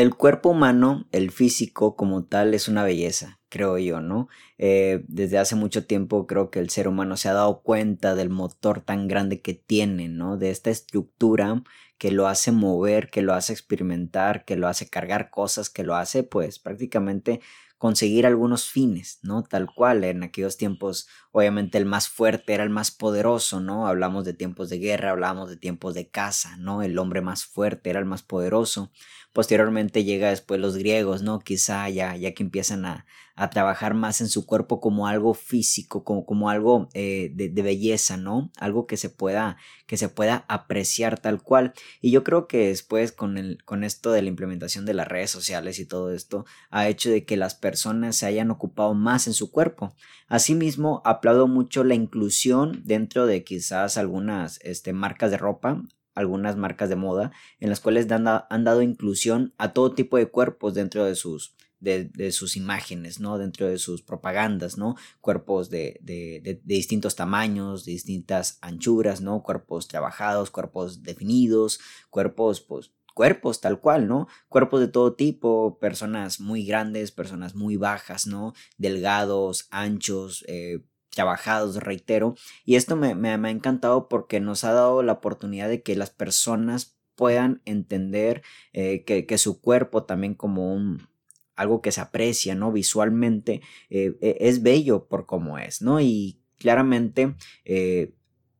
el 0.00 0.14
cuerpo 0.14 0.50
humano, 0.50 1.08
el 1.10 1.32
físico 1.32 1.96
como 1.96 2.24
tal, 2.24 2.54
es 2.54 2.68
una 2.68 2.84
belleza, 2.84 3.40
creo 3.48 3.78
yo, 3.78 4.00
¿no? 4.00 4.28
Eh, 4.56 5.04
desde 5.08 5.38
hace 5.38 5.56
mucho 5.56 5.86
tiempo 5.86 6.26
creo 6.28 6.50
que 6.50 6.60
el 6.60 6.70
ser 6.70 6.86
humano 6.86 7.16
se 7.16 7.28
ha 7.28 7.32
dado 7.32 7.62
cuenta 7.62 8.14
del 8.14 8.30
motor 8.30 8.80
tan 8.80 9.08
grande 9.08 9.42
que 9.42 9.54
tiene, 9.54 10.08
¿no? 10.08 10.36
De 10.36 10.50
esta 10.50 10.70
estructura 10.70 11.64
que 11.98 12.12
lo 12.12 12.28
hace 12.28 12.52
mover, 12.52 13.10
que 13.10 13.22
lo 13.22 13.34
hace 13.34 13.52
experimentar, 13.52 14.44
que 14.44 14.56
lo 14.56 14.68
hace 14.68 14.88
cargar 14.88 15.30
cosas, 15.30 15.68
que 15.68 15.82
lo 15.82 15.96
hace 15.96 16.22
pues 16.22 16.60
prácticamente 16.60 17.40
conseguir 17.78 18.26
algunos 18.26 18.68
fines, 18.68 19.20
¿no? 19.22 19.44
Tal 19.44 19.68
cual, 19.72 20.02
en 20.02 20.24
aquellos 20.24 20.56
tiempos, 20.56 21.08
obviamente 21.30 21.78
el 21.78 21.86
más 21.86 22.08
fuerte 22.08 22.52
era 22.52 22.64
el 22.64 22.70
más 22.70 22.90
poderoso, 22.90 23.60
¿no? 23.60 23.86
Hablamos 23.86 24.24
de 24.24 24.34
tiempos 24.34 24.68
de 24.68 24.78
guerra, 24.78 25.10
hablamos 25.10 25.48
de 25.48 25.56
tiempos 25.56 25.94
de 25.94 26.10
caza, 26.10 26.56
¿no? 26.56 26.82
El 26.82 26.98
hombre 26.98 27.20
más 27.20 27.44
fuerte 27.44 27.90
era 27.90 28.00
el 28.00 28.04
más 28.04 28.22
poderoso. 28.22 28.90
Posteriormente 29.32 30.04
llega 30.04 30.30
después 30.30 30.60
los 30.60 30.76
griegos, 30.76 31.22
¿no? 31.22 31.38
Quizá 31.38 31.88
ya, 31.90 32.16
ya 32.16 32.32
que 32.34 32.42
empiezan 32.42 32.84
a, 32.86 33.06
a 33.38 33.50
trabajar 33.50 33.94
más 33.94 34.20
en 34.20 34.28
su 34.28 34.46
cuerpo 34.46 34.80
como 34.80 35.06
algo 35.06 35.32
físico, 35.32 36.02
como, 36.02 36.26
como 36.26 36.50
algo 36.50 36.88
eh, 36.92 37.30
de, 37.32 37.48
de, 37.48 37.62
belleza, 37.62 38.16
¿no? 38.16 38.50
Algo 38.58 38.88
que 38.88 38.96
se 38.96 39.10
pueda, 39.10 39.58
que 39.86 39.96
se 39.96 40.08
pueda 40.08 40.44
apreciar 40.48 41.20
tal 41.20 41.40
cual. 41.40 41.72
Y 42.00 42.10
yo 42.10 42.24
creo 42.24 42.48
que 42.48 42.66
después 42.66 43.12
con, 43.12 43.38
el, 43.38 43.62
con 43.64 43.84
esto 43.84 44.10
de 44.10 44.22
la 44.22 44.28
implementación 44.28 44.86
de 44.86 44.94
las 44.94 45.06
redes 45.06 45.30
sociales 45.30 45.78
y 45.78 45.86
todo 45.86 46.12
esto, 46.12 46.46
ha 46.70 46.88
hecho 46.88 47.10
de 47.10 47.24
que 47.24 47.36
las 47.36 47.54
personas 47.54 48.16
se 48.16 48.26
hayan 48.26 48.50
ocupado 48.50 48.92
más 48.94 49.28
en 49.28 49.34
su 49.34 49.52
cuerpo. 49.52 49.94
Asimismo, 50.26 51.00
aplaudo 51.04 51.46
mucho 51.46 51.84
la 51.84 51.94
inclusión 51.94 52.82
dentro 52.84 53.26
de 53.26 53.44
quizás 53.44 53.98
algunas 53.98 54.58
este, 54.64 54.92
marcas 54.92 55.30
de 55.30 55.36
ropa 55.36 55.80
algunas 56.18 56.56
marcas 56.56 56.88
de 56.88 56.96
moda 56.96 57.32
en 57.60 57.70
las 57.70 57.80
cuales 57.80 58.10
han, 58.10 58.26
han 58.26 58.64
dado 58.64 58.82
inclusión 58.82 59.54
a 59.58 59.72
todo 59.72 59.94
tipo 59.94 60.16
de 60.16 60.26
cuerpos 60.26 60.74
dentro 60.74 61.04
de 61.04 61.14
sus, 61.14 61.54
de, 61.80 62.32
sus 62.32 62.56
imágenes, 62.56 63.20
¿no? 63.20 63.38
Dentro 63.38 63.68
de 63.68 63.78
sus 63.78 64.02
propagandas, 64.02 64.78
¿no? 64.78 64.96
Cuerpos 65.20 65.70
de, 65.70 65.98
de, 66.02 66.40
de, 66.42 66.60
distintos 66.64 67.14
tamaños, 67.14 67.84
de 67.84 67.92
distintas 67.92 68.58
anchuras, 68.60 69.20
¿no? 69.20 69.42
Cuerpos 69.42 69.88
trabajados, 69.88 70.50
cuerpos 70.50 71.02
definidos, 71.02 71.80
cuerpos, 72.10 72.60
pues, 72.60 72.92
cuerpos 73.14 73.60
tal 73.60 73.80
cual, 73.80 74.08
¿no? 74.08 74.28
Cuerpos 74.48 74.80
de 74.80 74.88
todo 74.88 75.14
tipo, 75.14 75.78
personas 75.78 76.40
muy 76.40 76.64
grandes, 76.64 77.12
personas 77.12 77.54
muy 77.54 77.76
bajas, 77.76 78.26
¿no? 78.26 78.54
Delgados, 78.76 79.68
anchos, 79.70 80.44
eh, 80.48 80.80
trabajados, 81.18 81.82
reitero. 81.82 82.36
Y 82.64 82.76
esto 82.76 82.94
me, 82.94 83.16
me, 83.16 83.30
ha 83.30 83.50
encantado 83.50 84.08
porque 84.08 84.38
nos 84.38 84.62
ha 84.62 84.72
dado 84.72 85.02
la 85.02 85.14
oportunidad 85.14 85.68
de 85.68 85.82
que 85.82 85.96
las 85.96 86.10
personas 86.10 86.96
puedan 87.16 87.60
entender 87.64 88.42
eh, 88.72 89.02
que, 89.02 89.26
que, 89.26 89.36
su 89.36 89.60
cuerpo 89.60 90.04
también 90.04 90.36
como 90.36 90.72
un, 90.72 91.08
algo 91.56 91.82
que 91.82 91.90
se 91.90 92.00
aprecia, 92.00 92.54
¿no? 92.54 92.70
Visualmente 92.70 93.62
eh, 93.90 94.16
e, 94.20 94.36
es 94.42 94.62
bello 94.62 95.08
por 95.08 95.26
cómo 95.26 95.58
es, 95.58 95.82
¿no? 95.82 96.00
Y 96.00 96.40
claramente 96.56 97.34
eh, 97.64 98.14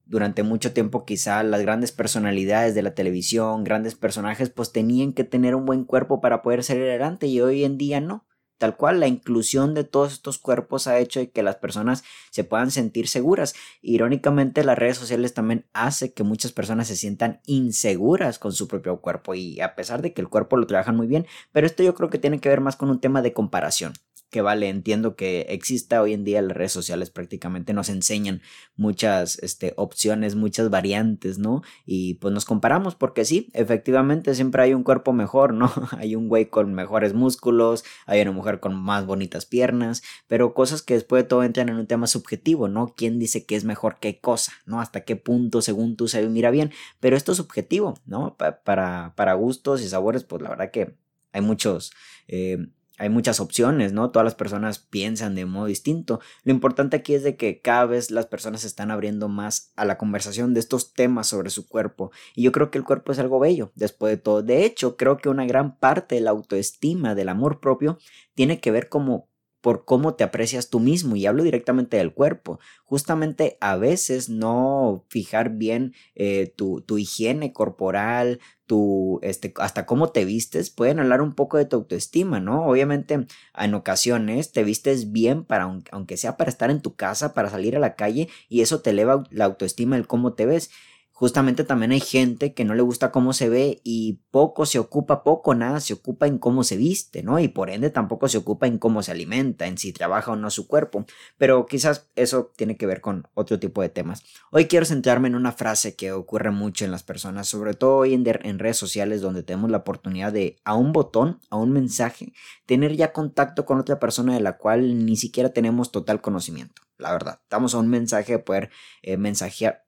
durante 0.05 0.43
mucho 0.43 0.73
tiempo 0.73 1.05
quizá 1.05 1.45
las 1.45 1.63
grandes 1.63 1.93
personalidades 1.93 2.75
de 2.75 2.83
la 2.83 2.97
televisión, 2.97 3.63
grandes 3.63 3.95
personajes, 3.95 4.51
pues 4.51 4.73
tenían 4.73 5.13
que 5.13 5.23
tener 5.23 5.55
un 5.55 5.65
buen 5.65 5.85
cuerpo 5.85 6.21
para 6.21 6.43
poder 6.43 6.65
salir 6.65 6.89
adelante 6.89 7.29
y 7.29 7.41
hoy 7.41 7.63
en 7.63 7.79
día 7.79 8.01
no. 8.01 8.28
Tal 8.59 8.77
cual, 8.77 8.99
la 8.99 9.07
inclusión 9.07 9.73
de 9.73 9.85
todos 9.85 10.13
estos 10.13 10.39
cuerpos 10.39 10.89
ha 10.89 10.99
hecho 10.99 11.21
que 11.33 11.43
las 11.45 11.57
personas 11.57 12.03
se 12.31 12.43
puedan 12.45 12.73
sentir 12.73 13.07
seguras. 13.07 13.55
Irónicamente, 13.83 14.65
las 14.65 14.77
redes 14.77 14.99
sociales 14.99 15.33
también 15.33 15.67
hace 15.73 16.13
que 16.13 16.25
muchas 16.25 16.53
personas 16.53 16.89
se 16.89 16.97
sientan 16.97 17.41
inseguras 17.47 18.41
con 18.41 18.53
su 18.53 18.67
propio 18.67 19.01
cuerpo 19.01 19.35
y 19.35 19.61
a 19.61 19.77
pesar 19.77 20.03
de 20.03 20.13
que 20.13 20.21
el 20.21 20.29
cuerpo 20.29 20.57
lo 20.57 20.67
trabajan 20.67 20.97
muy 20.97 21.07
bien, 21.07 21.27
pero 21.53 21.67
esto 21.67 21.85
yo 21.85 21.95
creo 21.95 22.11
que 22.11 22.19
tiene 22.19 22.41
que 22.41 22.49
ver 22.49 22.61
más 22.61 22.77
con 22.77 22.91
un 22.91 23.01
tema 23.01 23.23
de 23.23 23.33
comparación 23.33 23.93
que 24.31 24.43
vale, 24.43 24.69
entiendo 24.69 25.17
que 25.17 25.47
exista 25.49 26.03
hoy 26.03 26.13
en 26.13 26.25
día 26.25 26.43
las 26.43 26.57
redes 26.57 26.73
sociales 26.73 27.11
prácticamente 27.11 27.73
nos 27.73 27.89
enseñan 27.89 28.43
muchas 28.77 29.39
este, 29.39 29.73
opciones, 29.77 30.35
muchas 30.35 30.71
variantes, 30.71 31.39
¿no? 31.39 31.63
Y 31.87 32.15
pues 32.15 32.35
nos 32.35 32.45
comparamos 32.45 32.95
porque 32.95 33.25
sí, 33.25 33.49
efectivamente 33.55 34.35
siempre 34.35 34.63
hay 34.63 34.75
un 34.75 34.83
cuerpo 34.83 35.13
mejor, 35.13 35.55
¿no? 35.55 35.73
hay 35.99 36.15
un 36.15 36.29
güey 36.29 36.47
con 36.47 36.75
mejores 36.75 37.15
músculos, 37.15 37.85
hay 38.07 38.21
una 38.21 38.33
mujer 38.33 38.61
con 38.61 38.75
más 38.75 39.07
bonitas 39.07 39.47
piernas, 39.47 40.03
pero 40.27 40.55
cosas 40.55 40.83
que 40.83 40.95
después 40.95 41.23
de 41.23 41.29
todo 41.29 41.43
entran 41.43 41.69
en 41.69 41.77
un 41.77 41.87
tema 41.87 42.07
subjetivo, 42.07 42.69
¿no? 42.69 42.95
¿Quién 42.97 43.19
dice 43.19 43.47
que 43.47 43.57
es 43.57 43.65
mejor 43.65 43.99
qué 44.01 44.21
cosa, 44.21 44.53
¿no? 44.67 44.81
Hasta 44.81 45.05
qué 45.05 45.17
punto 45.17 45.63
según 45.63 45.97
tú 45.97 46.09
se 46.09 46.27
mira 46.29 46.51
bien, 46.51 46.73
pero 47.01 47.17
esto 47.17 47.33
es 47.33 47.39
subjetivo, 47.39 47.95
¿no? 48.07 48.37
para, 48.37 49.15
para 49.15 49.35
gustos 49.35 49.83
y 49.83 49.89
sabores, 49.89 50.25
pues 50.25 50.43
la 50.43 50.51
verdad 50.51 50.71
que 50.71 50.97
hay 51.33 51.41
muchos... 51.41 51.93
Eh, 52.27 52.69
hay 52.99 53.09
muchas 53.09 53.41
opciones, 53.41 53.93
¿no? 53.93 54.11
Todas 54.11 54.25
las 54.25 54.35
personas 54.35 54.79
piensan 54.79 55.35
de 55.35 55.47
modo 55.47 55.67
distinto. 55.67 56.21
Lo 56.43 56.53
importante 56.53 56.97
aquí 56.97 57.15
es 57.15 57.23
de 57.23 57.37
que 57.37 57.61
cada 57.61 57.87
vez 57.87 58.11
las 58.11 58.27
personas 58.27 58.63
se 58.63 58.67
están 58.67 58.91
abriendo 58.91 59.29
más 59.29 59.73
a 59.77 59.85
la 59.85 59.97
conversación 59.97 60.53
de 60.53 60.61
estos 60.61 60.93
temas 60.93 61.29
sobre 61.29 61.51
su 61.51 61.69
cuerpo. 61.69 62.11
Y 62.35 62.43
yo 62.43 62.53
creo 62.53 62.71
que 62.71 62.79
el 62.79 62.85
cuerpo 62.85 63.13
es 63.13 63.19
algo 63.19 63.39
bello, 63.39 63.71
después 63.77 64.11
de 64.11 64.17
todo. 64.17 64.43
De 64.43 64.65
hecho, 64.65 64.97
creo 64.97 65.17
que 65.17 65.29
una 65.29 65.47
gran 65.47 65.79
parte 65.79 66.17
de 66.17 66.21
la 66.21 66.31
autoestima, 66.31 67.15
del 67.15 67.29
amor 67.29 67.61
propio, 67.61 67.99
tiene 68.35 68.61
que 68.61 68.71
ver 68.71 68.89
como 68.89 69.28
por 69.69 69.85
cómo 69.85 70.15
te 70.15 70.25
aprecias 70.25 70.71
tú 70.71 70.81
mismo 70.81 71.15
y 71.15 71.27
hablo 71.27 71.43
directamente 71.43 71.99
del 71.99 72.15
cuerpo. 72.15 72.59
Justamente 72.85 73.59
a 73.61 73.77
veces 73.77 74.31
no 74.31 75.05
fijar 75.11 75.59
bien 75.59 75.93
eh, 76.15 76.51
tu, 76.57 76.81
tu, 76.81 76.97
higiene 76.97 77.53
corporal, 77.53 78.41
tu, 78.65 79.21
este, 79.21 79.53
hasta 79.59 79.85
cómo 79.85 80.09
te 80.09 80.25
vistes, 80.25 80.71
pueden 80.71 81.01
hablar 81.01 81.21
un 81.21 81.35
poco 81.35 81.59
de 81.59 81.67
tu 81.67 81.77
autoestima, 81.77 82.41
¿no? 82.41 82.67
Obviamente 82.67 83.27
en 83.59 83.75
ocasiones 83.75 84.53
te 84.53 84.65
vistes 84.65 85.13
bien 85.13 85.45
para, 85.45 85.65
aunque 85.91 86.17
sea 86.17 86.39
para 86.39 86.49
estar 86.49 86.71
en 86.71 86.81
tu 86.81 86.95
casa, 86.95 87.35
para 87.35 87.51
salir 87.51 87.77
a 87.77 87.79
la 87.79 87.95
calle 87.95 88.31
y 88.49 88.63
eso 88.63 88.81
te 88.81 88.89
eleva 88.89 89.25
la 89.29 89.45
autoestima, 89.45 89.97
el 89.97 90.07
cómo 90.07 90.33
te 90.33 90.47
ves 90.47 90.71
justamente 91.19 91.65
también 91.65 91.91
hay 91.91 91.99
gente 91.99 92.55
que 92.55 92.65
no 92.65 92.75
le 92.75 92.83
gusta 92.83 93.11
cómo 93.11 93.33
se 93.33 93.49
ve 93.49 93.81
y 93.83 94.21
poco 94.31 94.67
se 94.67 94.79
ocupa, 94.79 95.25
poco 95.25 95.53
nada 95.57 95.81
se 95.81 95.95
ocupa 95.95 96.29
en 96.29 96.39
cómo 96.39 96.63
se 96.63 96.77
viste, 96.77 97.25
¿no? 97.25 97.41
Y 97.41 97.49
por 97.49 97.71
ende 97.71 97.91
tampoco 97.91 98.29
se 98.29 98.39
ocupa 98.39 98.69
en 98.69 98.79
cómo 98.79 99.03
se 99.03 99.11
alimenta, 99.11 99.67
en 99.67 99.79
si 99.79 99.93
trabaja 99.93 100.31
o 100.31 100.37
no 100.37 100.49
su 100.49 100.69
cuerpo. 100.69 101.07
Pero 101.37 101.67
quizás 101.67 102.07
eso 102.15 102.53
tiene 102.55 102.77
que 102.77 102.87
ver 102.87 103.01
con 103.01 103.27
otro 103.35 103.59
tipo 103.59 103.83
de 103.83 103.89
temas. 103.89 104.23
Hoy 104.53 104.67
quiero 104.67 104.87
centrarme 104.87 105.27
en 105.27 105.35
una 105.35 105.51
frase 105.51 105.97
que 105.97 106.13
ocurre 106.13 106.53
mucho 106.53 106.85
en 106.85 106.93
las 106.93 107.03
personas, 107.03 107.49
sobre 107.49 107.75
todo 107.75 107.97
hoy 107.97 108.15
en, 108.15 108.23
en 108.25 108.61
redes 108.61 108.77
sociales 108.77 109.21
donde 109.21 109.43
tenemos 109.43 109.73
la 109.73 109.79
oportunidad 109.79 110.33
de 110.33 110.61
a 110.63 110.77
un 110.77 110.93
botón, 110.93 111.41
a 111.51 111.57
un 111.57 111.73
mensaje, 111.73 112.33
tener 112.65 112.95
ya 112.95 113.13
contacto 113.13 113.65
con 113.65 113.81
otra 113.81 113.99
persona 113.99 114.35
de 114.35 114.41
la 114.41 114.57
cual 114.57 115.05
ni 115.05 115.17
siquiera 115.17 115.53
tenemos 115.53 115.91
total 115.91 116.21
conocimiento 116.21 116.88
la 116.99 117.13
verdad. 117.13 117.41
Estamos 117.43 117.75
a 117.75 117.79
un 117.79 117.89
mensaje 117.89 118.33
de 118.33 118.39
poder 118.41 118.71
eh, 119.03 119.17
mensajear, 119.17 119.85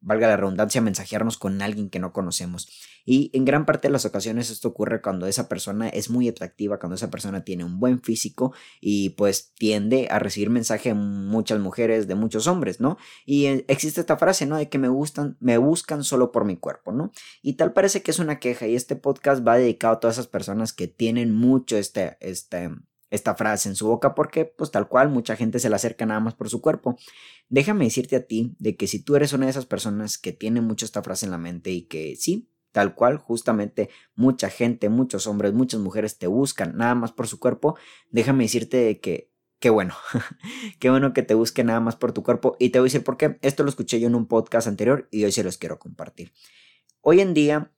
valga 0.00 0.28
la 0.28 0.36
redundancia, 0.36 0.80
mensajearnos 0.80 1.36
con 1.36 1.60
alguien 1.60 1.90
que 1.90 1.98
no 1.98 2.12
conocemos. 2.12 2.68
Y 3.04 3.30
en 3.34 3.44
gran 3.44 3.66
parte 3.66 3.88
de 3.88 3.92
las 3.92 4.04
ocasiones 4.04 4.50
esto 4.50 4.68
ocurre 4.68 5.02
cuando 5.02 5.26
esa 5.26 5.48
persona 5.48 5.88
es 5.88 6.08
muy 6.08 6.28
atractiva, 6.28 6.78
cuando 6.78 6.94
esa 6.94 7.10
persona 7.10 7.44
tiene 7.44 7.64
un 7.64 7.80
buen 7.80 8.00
físico 8.00 8.54
y 8.80 9.10
pues 9.10 9.52
tiende 9.54 10.06
a 10.10 10.20
recibir 10.20 10.50
mensaje 10.50 10.90
de 10.90 10.94
muchas 10.94 11.58
mujeres, 11.58 12.06
de 12.06 12.14
muchos 12.14 12.46
hombres, 12.46 12.80
¿no? 12.80 12.96
Y 13.26 13.46
eh, 13.46 13.64
existe 13.68 14.00
esta 14.00 14.16
frase, 14.16 14.46
¿no? 14.46 14.56
De 14.56 14.68
que 14.68 14.78
me 14.78 14.88
gustan, 14.88 15.36
me 15.40 15.58
buscan 15.58 16.04
solo 16.04 16.30
por 16.30 16.44
mi 16.44 16.56
cuerpo, 16.56 16.92
¿no? 16.92 17.10
Y 17.42 17.54
tal 17.54 17.72
parece 17.72 18.02
que 18.02 18.12
es 18.12 18.20
una 18.20 18.38
queja 18.38 18.66
y 18.68 18.76
este 18.76 18.94
podcast 18.94 19.46
va 19.46 19.56
dedicado 19.56 19.94
a 19.94 20.00
todas 20.00 20.16
esas 20.16 20.28
personas 20.28 20.72
que 20.72 20.86
tienen 20.86 21.34
mucho 21.34 21.76
este, 21.76 22.16
este, 22.20 22.70
esta 23.12 23.34
frase 23.34 23.68
en 23.68 23.76
su 23.76 23.86
boca 23.86 24.14
porque 24.14 24.46
pues 24.46 24.70
tal 24.70 24.88
cual 24.88 25.10
mucha 25.10 25.36
gente 25.36 25.58
se 25.58 25.68
la 25.68 25.76
acerca 25.76 26.06
nada 26.06 26.18
más 26.18 26.34
por 26.34 26.48
su 26.48 26.62
cuerpo. 26.62 26.96
Déjame 27.50 27.84
decirte 27.84 28.16
a 28.16 28.26
ti 28.26 28.56
de 28.58 28.74
que 28.74 28.86
si 28.86 29.00
tú 29.04 29.16
eres 29.16 29.34
una 29.34 29.44
de 29.44 29.50
esas 29.50 29.66
personas 29.66 30.16
que 30.16 30.32
tiene 30.32 30.62
mucho 30.62 30.86
esta 30.86 31.02
frase 31.02 31.26
en 31.26 31.30
la 31.30 31.38
mente 31.38 31.70
y 31.70 31.82
que 31.82 32.16
sí, 32.16 32.48
tal 32.72 32.94
cual 32.94 33.18
justamente 33.18 33.90
mucha 34.14 34.48
gente, 34.48 34.88
muchos 34.88 35.26
hombres, 35.26 35.52
muchas 35.52 35.78
mujeres 35.78 36.18
te 36.18 36.26
buscan 36.26 36.74
nada 36.76 36.94
más 36.94 37.12
por 37.12 37.28
su 37.28 37.38
cuerpo, 37.38 37.76
déjame 38.10 38.44
decirte 38.44 38.78
de 38.78 38.98
que 38.98 39.30
qué 39.60 39.68
bueno, 39.68 39.94
qué 40.80 40.88
bueno 40.88 41.12
que 41.12 41.22
te 41.22 41.34
busquen 41.34 41.66
nada 41.66 41.80
más 41.80 41.96
por 41.96 42.12
tu 42.12 42.22
cuerpo 42.22 42.56
y 42.58 42.70
te 42.70 42.78
voy 42.78 42.86
a 42.86 42.88
decir 42.88 43.04
por 43.04 43.18
qué. 43.18 43.38
Esto 43.42 43.62
lo 43.62 43.68
escuché 43.68 44.00
yo 44.00 44.08
en 44.08 44.14
un 44.14 44.26
podcast 44.26 44.66
anterior 44.66 45.06
y 45.10 45.24
hoy 45.24 45.32
se 45.32 45.44
los 45.44 45.58
quiero 45.58 45.78
compartir. 45.78 46.32
Hoy 47.02 47.20
en 47.20 47.34
día 47.34 47.72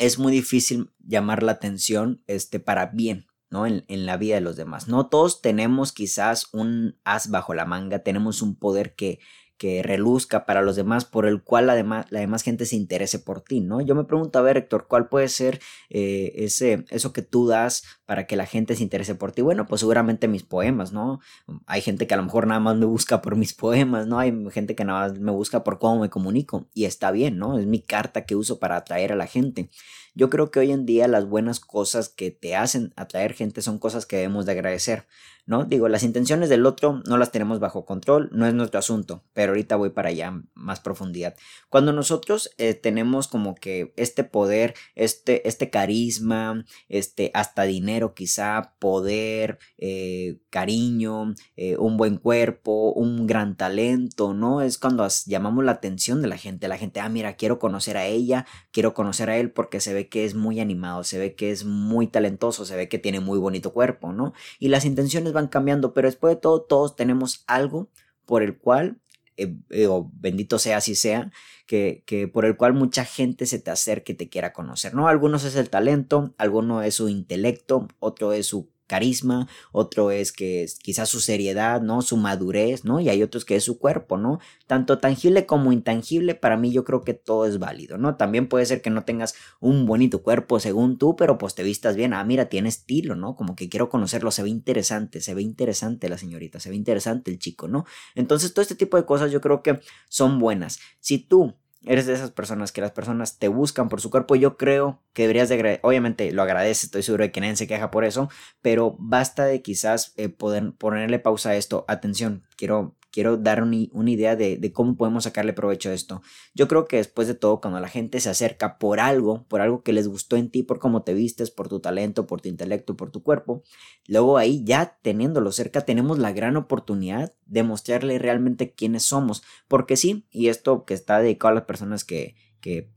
es 0.00 0.18
muy 0.18 0.32
difícil 0.32 0.90
llamar 0.98 1.44
la 1.44 1.52
atención 1.52 2.24
este, 2.26 2.58
para 2.58 2.86
bien, 2.86 3.28
¿no? 3.50 3.66
En, 3.66 3.84
en, 3.88 4.06
la 4.06 4.16
vida 4.16 4.36
de 4.36 4.40
los 4.40 4.56
demás. 4.56 4.88
No 4.88 5.08
todos 5.08 5.42
tenemos 5.42 5.92
quizás 5.92 6.48
un 6.52 6.96
as 7.04 7.30
bajo 7.30 7.54
la 7.54 7.64
manga, 7.64 8.00
tenemos 8.00 8.42
un 8.42 8.56
poder 8.56 8.94
que, 8.94 9.20
que 9.58 9.82
reluzca 9.82 10.44
para 10.44 10.62
los 10.62 10.76
demás, 10.76 11.04
por 11.04 11.26
el 11.26 11.42
cual 11.42 11.66
la 11.66 11.74
demás, 11.74 12.06
la 12.10 12.20
demás 12.20 12.42
gente 12.42 12.66
se 12.66 12.76
interese 12.76 13.18
por 13.18 13.40
ti, 13.40 13.60
¿no? 13.60 13.80
Yo 13.80 13.94
me 13.94 14.04
pregunto, 14.04 14.38
a 14.38 14.42
ver, 14.42 14.58
Héctor, 14.58 14.86
¿cuál 14.86 15.08
puede 15.08 15.28
ser 15.28 15.60
eh, 15.88 16.32
ese, 16.36 16.84
eso 16.90 17.12
que 17.12 17.22
tú 17.22 17.46
das 17.46 17.84
para 18.04 18.26
que 18.26 18.36
la 18.36 18.46
gente 18.46 18.76
se 18.76 18.82
interese 18.82 19.14
por 19.14 19.32
ti? 19.32 19.42
Bueno, 19.42 19.66
pues 19.66 19.80
seguramente 19.80 20.28
mis 20.28 20.42
poemas, 20.42 20.92
¿no? 20.92 21.20
Hay 21.66 21.80
gente 21.80 22.06
que 22.06 22.14
a 22.14 22.18
lo 22.18 22.24
mejor 22.24 22.46
nada 22.46 22.60
más 22.60 22.76
me 22.76 22.86
busca 22.86 23.22
por 23.22 23.36
mis 23.36 23.54
poemas, 23.54 24.06
¿no? 24.06 24.18
Hay 24.18 24.32
gente 24.50 24.74
que 24.74 24.84
nada 24.84 25.08
más 25.08 25.18
me 25.18 25.32
busca 25.32 25.64
por 25.64 25.78
cómo 25.78 26.02
me 26.02 26.10
comunico 26.10 26.68
y 26.74 26.84
está 26.84 27.10
bien, 27.10 27.38
¿no? 27.38 27.58
Es 27.58 27.66
mi 27.66 27.80
carta 27.80 28.26
que 28.26 28.36
uso 28.36 28.58
para 28.58 28.76
atraer 28.76 29.12
a 29.12 29.16
la 29.16 29.26
gente. 29.26 29.70
Yo 30.16 30.30
creo 30.30 30.50
que 30.50 30.60
hoy 30.60 30.72
en 30.72 30.86
día 30.86 31.08
las 31.08 31.28
buenas 31.28 31.60
cosas 31.60 32.08
que 32.08 32.30
te 32.30 32.56
hacen 32.56 32.94
atraer 32.96 33.34
gente 33.34 33.60
son 33.60 33.78
cosas 33.78 34.06
que 34.06 34.16
debemos 34.16 34.46
de 34.46 34.52
agradecer. 34.52 35.06
¿No? 35.46 35.64
Digo, 35.64 35.88
las 35.88 36.02
intenciones 36.02 36.48
del 36.48 36.66
otro 36.66 37.02
no 37.06 37.16
las 37.16 37.30
tenemos 37.30 37.60
bajo 37.60 37.84
control, 37.84 38.28
no 38.32 38.46
es 38.46 38.54
nuestro 38.54 38.80
asunto, 38.80 39.22
pero 39.32 39.52
ahorita 39.52 39.76
voy 39.76 39.90
para 39.90 40.08
allá 40.08 40.42
más 40.54 40.80
profundidad. 40.80 41.36
Cuando 41.68 41.92
nosotros 41.92 42.50
eh, 42.58 42.74
tenemos 42.74 43.28
como 43.28 43.54
que 43.54 43.92
este 43.96 44.24
poder, 44.24 44.74
este, 44.96 45.46
este 45.48 45.70
carisma, 45.70 46.64
este, 46.88 47.30
hasta 47.32 47.62
dinero 47.62 48.14
quizá, 48.14 48.74
poder, 48.80 49.58
eh, 49.78 50.40
cariño, 50.50 51.34
eh, 51.56 51.76
un 51.76 51.96
buen 51.96 52.18
cuerpo, 52.18 52.92
un 52.92 53.26
gran 53.26 53.56
talento, 53.56 54.34
¿no? 54.34 54.62
Es 54.62 54.78
cuando 54.78 55.06
llamamos 55.26 55.64
la 55.64 55.72
atención 55.72 56.22
de 56.22 56.28
la 56.28 56.38
gente, 56.38 56.66
la 56.66 56.78
gente, 56.78 56.98
ah, 57.00 57.08
mira, 57.08 57.36
quiero 57.36 57.58
conocer 57.58 57.96
a 57.96 58.06
ella, 58.06 58.46
quiero 58.72 58.94
conocer 58.94 59.30
a 59.30 59.36
él 59.36 59.52
porque 59.52 59.80
se 59.80 59.94
ve 59.94 60.08
que 60.08 60.24
es 60.24 60.34
muy 60.34 60.58
animado, 60.58 61.04
se 61.04 61.18
ve 61.18 61.34
que 61.34 61.52
es 61.52 61.64
muy 61.64 62.08
talentoso, 62.08 62.64
se 62.64 62.74
ve 62.74 62.88
que 62.88 62.98
tiene 62.98 63.20
muy 63.20 63.38
bonito 63.38 63.72
cuerpo, 63.72 64.12
¿no? 64.12 64.32
Y 64.58 64.68
las 64.68 64.84
intenciones 64.84 65.32
van 65.36 65.48
cambiando, 65.48 65.94
pero 65.94 66.08
después 66.08 66.34
de 66.34 66.40
todo, 66.40 66.62
todos 66.62 66.96
tenemos 66.96 67.44
algo 67.46 67.90
por 68.24 68.42
el 68.42 68.58
cual, 68.58 69.00
eh, 69.36 69.86
o 69.88 70.10
bendito 70.14 70.58
sea 70.58 70.78
así 70.78 70.94
sea, 70.94 71.30
que, 71.66 72.02
que, 72.06 72.28
por 72.28 72.44
el 72.44 72.56
cual 72.56 72.74
mucha 72.74 73.04
gente 73.04 73.46
se 73.46 73.58
te 73.58 73.70
acerque 73.70 74.12
y 74.12 74.16
te 74.16 74.28
quiera 74.28 74.52
conocer, 74.52 74.94
¿no? 74.94 75.08
Algunos 75.08 75.44
es 75.44 75.56
el 75.56 75.70
talento, 75.70 76.34
alguno 76.38 76.82
es 76.82 76.96
su 76.96 77.08
intelecto, 77.08 77.88
otro 78.00 78.32
es 78.32 78.46
su 78.46 78.70
carisma, 78.86 79.48
otro 79.72 80.10
es 80.10 80.32
que 80.32 80.66
quizás 80.82 81.08
su 81.08 81.20
seriedad, 81.20 81.80
¿no? 81.80 82.02
Su 82.02 82.16
madurez, 82.16 82.84
¿no? 82.84 83.00
Y 83.00 83.08
hay 83.08 83.22
otros 83.22 83.44
que 83.44 83.56
es 83.56 83.64
su 83.64 83.78
cuerpo, 83.78 84.16
¿no? 84.16 84.38
Tanto 84.66 84.98
tangible 84.98 85.46
como 85.46 85.72
intangible, 85.72 86.34
para 86.34 86.56
mí 86.56 86.72
yo 86.72 86.84
creo 86.84 87.02
que 87.02 87.14
todo 87.14 87.46
es 87.46 87.58
válido, 87.58 87.98
¿no? 87.98 88.16
También 88.16 88.48
puede 88.48 88.66
ser 88.66 88.82
que 88.82 88.90
no 88.90 89.04
tengas 89.04 89.34
un 89.60 89.86
bonito 89.86 90.22
cuerpo 90.22 90.60
según 90.60 90.98
tú, 90.98 91.16
pero 91.16 91.38
pues 91.38 91.54
te 91.54 91.62
vistas 91.62 91.96
bien, 91.96 92.14
ah, 92.14 92.24
mira, 92.24 92.48
tiene 92.48 92.68
estilo, 92.68 93.16
¿no? 93.16 93.36
Como 93.36 93.56
que 93.56 93.68
quiero 93.68 93.88
conocerlo, 93.88 94.30
se 94.30 94.42
ve 94.42 94.50
interesante, 94.50 95.20
se 95.20 95.34
ve 95.34 95.42
interesante 95.42 96.08
la 96.08 96.18
señorita, 96.18 96.60
se 96.60 96.70
ve 96.70 96.76
interesante 96.76 97.30
el 97.30 97.38
chico, 97.38 97.68
¿no? 97.68 97.84
Entonces 98.14 98.52
todo 98.52 98.62
este 98.62 98.74
tipo 98.74 98.96
de 98.96 99.04
cosas 99.04 99.30
yo 99.32 99.40
creo 99.40 99.62
que 99.62 99.80
son 100.08 100.38
buenas. 100.38 100.78
Si 101.00 101.18
tú 101.18 101.56
eres 101.86 102.06
de 102.06 102.12
esas 102.14 102.32
personas 102.32 102.72
que 102.72 102.80
las 102.80 102.90
personas 102.90 103.38
te 103.38 103.48
buscan 103.48 103.88
por 103.88 104.00
su 104.00 104.10
cuerpo, 104.10 104.34
yo 104.34 104.56
creo 104.56 105.00
que 105.12 105.22
deberías 105.22 105.48
de, 105.48 105.78
obviamente 105.82 106.32
lo 106.32 106.42
agradeces, 106.42 106.84
estoy 106.84 107.02
seguro 107.02 107.24
de 107.24 107.32
que 107.32 107.40
nadie 107.40 107.56
se 107.56 107.66
queja 107.66 107.90
por 107.90 108.04
eso, 108.04 108.28
pero 108.60 108.96
basta 108.98 109.44
de 109.44 109.62
quizás 109.62 110.12
eh, 110.16 110.28
poder 110.28 110.72
ponerle 110.76 111.18
pausa 111.18 111.50
a 111.50 111.56
esto, 111.56 111.84
atención, 111.88 112.44
quiero 112.56 112.95
quiero 113.16 113.38
dar 113.38 113.62
una 113.62 114.10
idea 114.10 114.36
de, 114.36 114.72
cómo 114.74 114.94
podemos 114.94 115.24
sacarle 115.24 115.54
provecho 115.54 115.88
a 115.88 115.94
esto. 115.94 116.20
Yo 116.52 116.68
creo 116.68 116.86
que 116.86 116.98
después 116.98 117.26
de 117.26 117.32
todo, 117.32 117.62
cuando 117.62 117.80
la 117.80 117.88
gente 117.88 118.20
se 118.20 118.28
acerca 118.28 118.76
por 118.76 119.00
algo, 119.00 119.46
por 119.48 119.62
algo 119.62 119.82
que 119.82 119.94
les 119.94 120.06
gustó 120.06 120.36
en 120.36 120.50
ti, 120.50 120.62
por 120.62 120.80
cómo 120.80 121.02
te 121.02 121.14
vistes, 121.14 121.50
por 121.50 121.70
tu 121.70 121.80
talento, 121.80 122.26
por 122.26 122.42
tu 122.42 122.50
intelecto, 122.50 122.94
por 122.94 123.10
tu 123.10 123.22
cuerpo, 123.22 123.62
luego 124.06 124.36
ahí 124.36 124.62
ya 124.64 124.98
teniéndolo 125.00 125.50
cerca 125.50 125.80
tenemos 125.80 126.18
la 126.18 126.32
gran 126.32 126.58
oportunidad 126.58 127.32
de 127.46 127.62
mostrarle 127.62 128.18
realmente 128.18 128.74
quiénes 128.74 129.04
somos. 129.04 129.42
Porque 129.66 129.96
sí, 129.96 130.26
y 130.30 130.48
esto 130.48 130.84
que 130.84 130.92
está 130.92 131.18
dedicado 131.18 131.52
a 131.52 131.54
las 131.54 131.64
personas 131.64 132.04
que, 132.04 132.36
que 132.60 132.92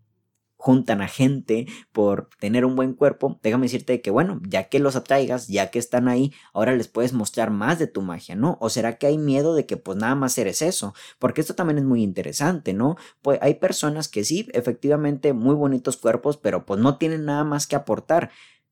juntan 0.60 1.02
a 1.02 1.08
gente 1.08 1.68
por 1.94 2.28
tener 2.38 2.66
un 2.66 2.76
buen 2.76 2.94
cuerpo, 2.94 3.40
déjame 3.42 3.68
decirte 3.68 4.02
que 4.02 4.12
bueno, 4.12 4.42
ya 4.46 4.66
que 4.66 4.80
los 4.80 4.98
atraigas, 4.98 5.48
ya 5.48 5.72
que 5.72 5.80
están 5.80 6.10
ahí, 6.10 6.34
ahora 6.54 6.76
les 6.76 6.90
puedes 6.90 7.14
mostrar 7.14 7.50
más 7.50 7.80
de 7.80 7.88
tu 7.88 8.02
magia, 8.02 8.36
¿no? 8.36 8.58
O 8.60 8.70
será 8.70 8.98
que 8.98 9.08
hay 9.08 9.18
miedo 9.18 9.56
de 9.56 9.66
que 9.66 9.78
pues 9.78 9.98
nada 9.98 10.16
más 10.16 10.38
eres 10.38 10.62
eso, 10.62 10.94
porque 11.18 11.40
esto 11.40 11.56
también 11.56 11.78
es 11.78 11.86
muy 11.86 12.04
interesante, 12.04 12.74
¿no? 12.74 12.98
Pues 13.22 13.40
hay 13.42 13.54
personas 13.56 14.10
que 14.10 14.26
sí, 14.26 14.50
efectivamente, 14.52 15.32
muy 15.32 15.56
bonitos 15.56 15.96
cuerpos, 15.96 16.36
pero 16.36 16.66
pues 16.66 16.82
no 16.82 16.98
tienen 16.98 17.24
nada 17.24 17.46
más 17.46 17.66
que 17.66 17.78
aportar. 17.78 18.30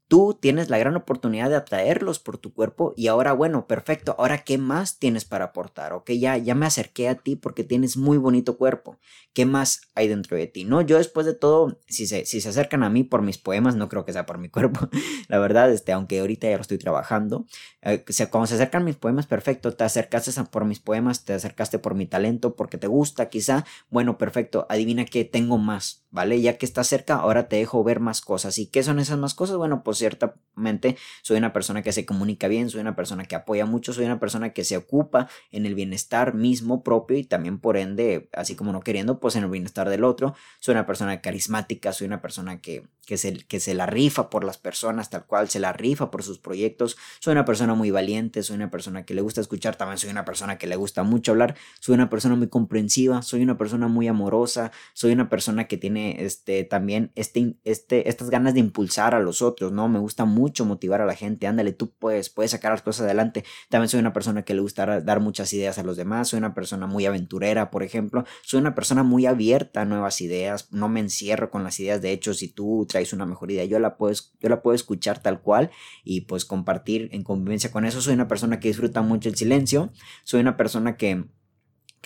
Tú 0.08 0.38
tienes 0.40 0.70
la 0.70 0.78
gran 0.78 0.96
oportunidad 0.96 1.50
de 1.50 1.58
atraerlos 1.58 2.20
por 2.20 2.38
tu 2.38 2.54
cuerpo 2.54 2.94
y 2.96 3.08
ahora, 3.08 3.34
bueno, 3.34 3.68
perfecto, 3.68 4.16
ahora 4.18 4.44
qué 4.44 4.58
más 4.58 5.00
tienes 5.00 5.26
para 5.26 5.46
aportar, 5.46 5.92
ok, 5.92 6.12
ya, 6.12 6.38
ya 6.38 6.56
me 6.56 6.66
acerqué 6.66 7.10
a 7.10 7.16
ti 7.16 7.36
porque 7.36 7.66
tienes 7.66 7.98
muy 7.98 8.18
bonito 8.18 8.58
cuerpo, 8.58 9.00
¿qué 9.34 9.46
más 9.46 9.82
hay 9.96 10.08
dentro 10.08 10.38
de 10.38 10.48
ti? 10.48 10.64
No, 10.64 10.82
yo 10.82 10.98
después 10.98 11.26
de 11.26 11.34
todo, 11.34 11.80
si 11.88 12.08
se, 12.08 12.26
si 12.26 12.40
se 12.40 12.50
acercan 12.50 12.84
a 12.84 12.90
mí 12.90 13.04
por 13.04 13.22
mis 13.22 13.38
poemas, 13.38 13.76
no 13.76 13.90
creo 13.90 14.06
que 14.06 14.14
sea 14.14 14.26
por 14.26 14.38
mi 14.38 14.48
cuerpo, 14.48 14.88
la 15.28 15.40
verdad, 15.40 15.72
este, 15.72 15.92
aunque 15.92 16.20
ahorita 16.20 16.50
ya 16.50 16.56
lo 16.56 16.62
estoy 16.62 16.78
trabajando, 16.78 17.46
eh, 17.82 18.06
cuando 18.32 18.48
se 18.48 18.56
acercan 18.56 18.86
mis 18.86 18.96
poemas, 18.96 19.28
perfecto, 19.28 19.74
te 19.74 19.84
acercaste 19.84 20.32
por 20.46 20.64
mis 20.64 20.80
poemas, 20.80 21.26
te 21.26 21.34
acercaste 21.34 21.80
por 21.80 21.96
mi 21.96 22.06
talento, 22.06 22.56
porque 22.56 22.78
te 22.78 22.88
gusta 22.88 23.30
quizá, 23.30 23.66
bueno, 23.90 24.18
perfecto, 24.18 24.66
adivina 24.70 25.06
que 25.06 25.26
tengo 25.26 25.58
más, 25.58 26.06
¿vale? 26.18 26.42
Ya 26.42 26.58
que 26.58 26.66
estás 26.66 26.88
cerca, 26.88 27.18
ahora 27.18 27.48
te 27.48 27.58
dejo 27.58 27.84
ver 27.84 28.00
más 28.00 28.22
cosas. 28.22 28.58
¿Y 28.58 28.66
qué 28.66 28.82
son 28.82 28.98
esas 28.98 29.20
más 29.20 29.36
cosas? 29.36 29.56
Bueno, 29.56 29.84
pues 29.84 30.00
ciertamente 30.00 30.98
soy 31.22 31.38
una 31.38 31.54
persona 31.54 31.84
que 31.84 31.92
se 31.92 32.08
comunica 32.08 32.48
bien, 32.48 32.72
soy 32.72 32.82
una 32.82 32.96
persona 32.96 33.26
que 33.26 33.36
apoya 33.36 33.68
mucho, 33.68 33.94
soy 33.94 34.06
una 34.06 34.20
persona 34.20 34.52
que 34.52 34.64
se 34.64 34.78
ocupa 34.78 35.30
en 35.52 35.68
el 35.68 35.76
bienestar 35.76 36.34
mismo 36.34 36.82
propio 36.82 37.20
y 37.20 37.24
también 37.24 37.60
por 37.60 37.78
ende, 37.78 38.30
así 38.34 38.56
como 38.56 38.72
no 38.72 38.80
queriendo, 38.80 39.20
pues 39.20 39.36
en 39.36 39.44
el 39.44 39.50
bienestar 39.52 39.90
del 39.90 40.04
otro. 40.04 40.34
Soy 40.60 40.72
una 40.72 40.88
persona 40.88 41.22
carismática, 41.22 41.94
soy 41.94 42.08
una 42.08 42.20
persona 42.20 42.62
que, 42.62 42.88
que, 43.06 43.18
se, 43.18 43.34
que 43.46 43.60
se 43.60 43.76
la 43.76 43.86
rifa 43.86 44.32
por 44.32 44.44
las 44.44 44.58
personas, 44.58 45.12
tal 45.12 45.28
cual 45.28 45.50
se 45.50 45.60
la 45.60 45.72
rifa 45.72 46.10
por 46.10 46.24
sus 46.24 46.40
proyectos. 46.40 46.98
Soy 47.20 47.34
una 47.34 47.46
persona 47.46 47.76
muy 47.76 47.92
valiente, 47.92 48.42
soy 48.42 48.56
una 48.56 48.72
persona 48.72 49.06
que 49.06 49.14
le 49.14 49.22
gusta 49.22 49.42
escuchar, 49.42 49.76
también 49.76 50.00
soy 50.00 50.10
una 50.10 50.26
persona 50.26 50.58
que 50.58 50.66
le 50.66 50.78
gusta 50.78 51.04
mucho 51.04 51.34
hablar, 51.34 51.56
soy 51.80 51.94
una 51.94 52.10
persona 52.10 52.34
muy 52.34 52.48
comprensiva, 52.48 53.22
soy 53.22 53.44
una 53.44 53.60
persona 53.60 53.88
muy 53.88 54.08
amorosa, 54.08 54.72
soy 54.94 55.12
una 55.12 55.30
persona 55.30 55.68
que 55.68 55.78
tiene 55.78 56.07
este, 56.18 56.64
también 56.64 57.12
este, 57.16 57.58
este, 57.64 58.10
estas 58.10 58.30
ganas 58.30 58.54
de 58.54 58.60
impulsar 58.60 59.16
a 59.16 59.20
los 59.20 59.42
otros, 59.42 59.72
¿no? 59.72 59.88
Me 59.88 60.00
gusta 60.00 60.26
mucho 60.26 60.66
motivar 60.66 61.02
a 61.02 61.06
la 61.06 61.16
gente, 61.16 61.48
ándale, 61.48 61.74
tú 61.74 61.92
puedes, 61.92 62.30
puedes 62.30 62.52
sacar 62.52 62.72
las 62.72 62.82
cosas 62.82 63.06
adelante. 63.06 63.44
También 63.70 63.90
soy 63.90 64.00
una 64.00 64.14
persona 64.14 64.44
que 64.44 64.54
le 64.54 64.62
gusta 64.62 65.02
dar 65.02 65.20
muchas 65.20 65.52
ideas 65.54 65.78
a 65.78 65.84
los 65.84 65.98
demás, 65.98 66.30
soy 66.30 66.38
una 66.38 66.54
persona 66.54 66.88
muy 66.88 67.06
aventurera, 67.06 67.72
por 67.72 67.84
ejemplo, 67.84 68.26
soy 68.44 68.60
una 68.60 68.76
persona 68.76 69.04
muy 69.04 69.26
abierta 69.26 69.82
a 69.82 69.86
nuevas 69.86 70.22
ideas, 70.22 70.72
no 70.72 70.90
me 70.90 71.00
encierro 71.00 71.52
con 71.52 71.64
las 71.64 71.80
ideas, 71.80 72.02
de 72.02 72.12
hecho, 72.12 72.34
si 72.34 72.48
tú 72.48 72.86
traes 72.88 73.14
una 73.14 73.26
mejor 73.26 73.52
idea, 73.52 73.66
yo 73.66 73.80
la 73.80 73.98
puedo, 73.98 74.14
yo 74.40 74.50
la 74.50 74.62
puedo 74.62 74.76
escuchar 74.76 75.22
tal 75.22 75.42
cual 75.42 75.72
y 76.04 76.22
pues 76.22 76.46
compartir 76.46 77.10
en 77.12 77.24
convivencia 77.24 77.72
con 77.72 77.86
eso. 77.86 78.02
Soy 78.02 78.14
una 78.14 78.28
persona 78.28 78.60
que 78.60 78.68
disfruta 78.68 79.02
mucho 79.02 79.30
el 79.30 79.36
silencio, 79.36 79.92
soy 80.24 80.42
una 80.42 80.58
persona 80.58 80.98
que 80.98 81.26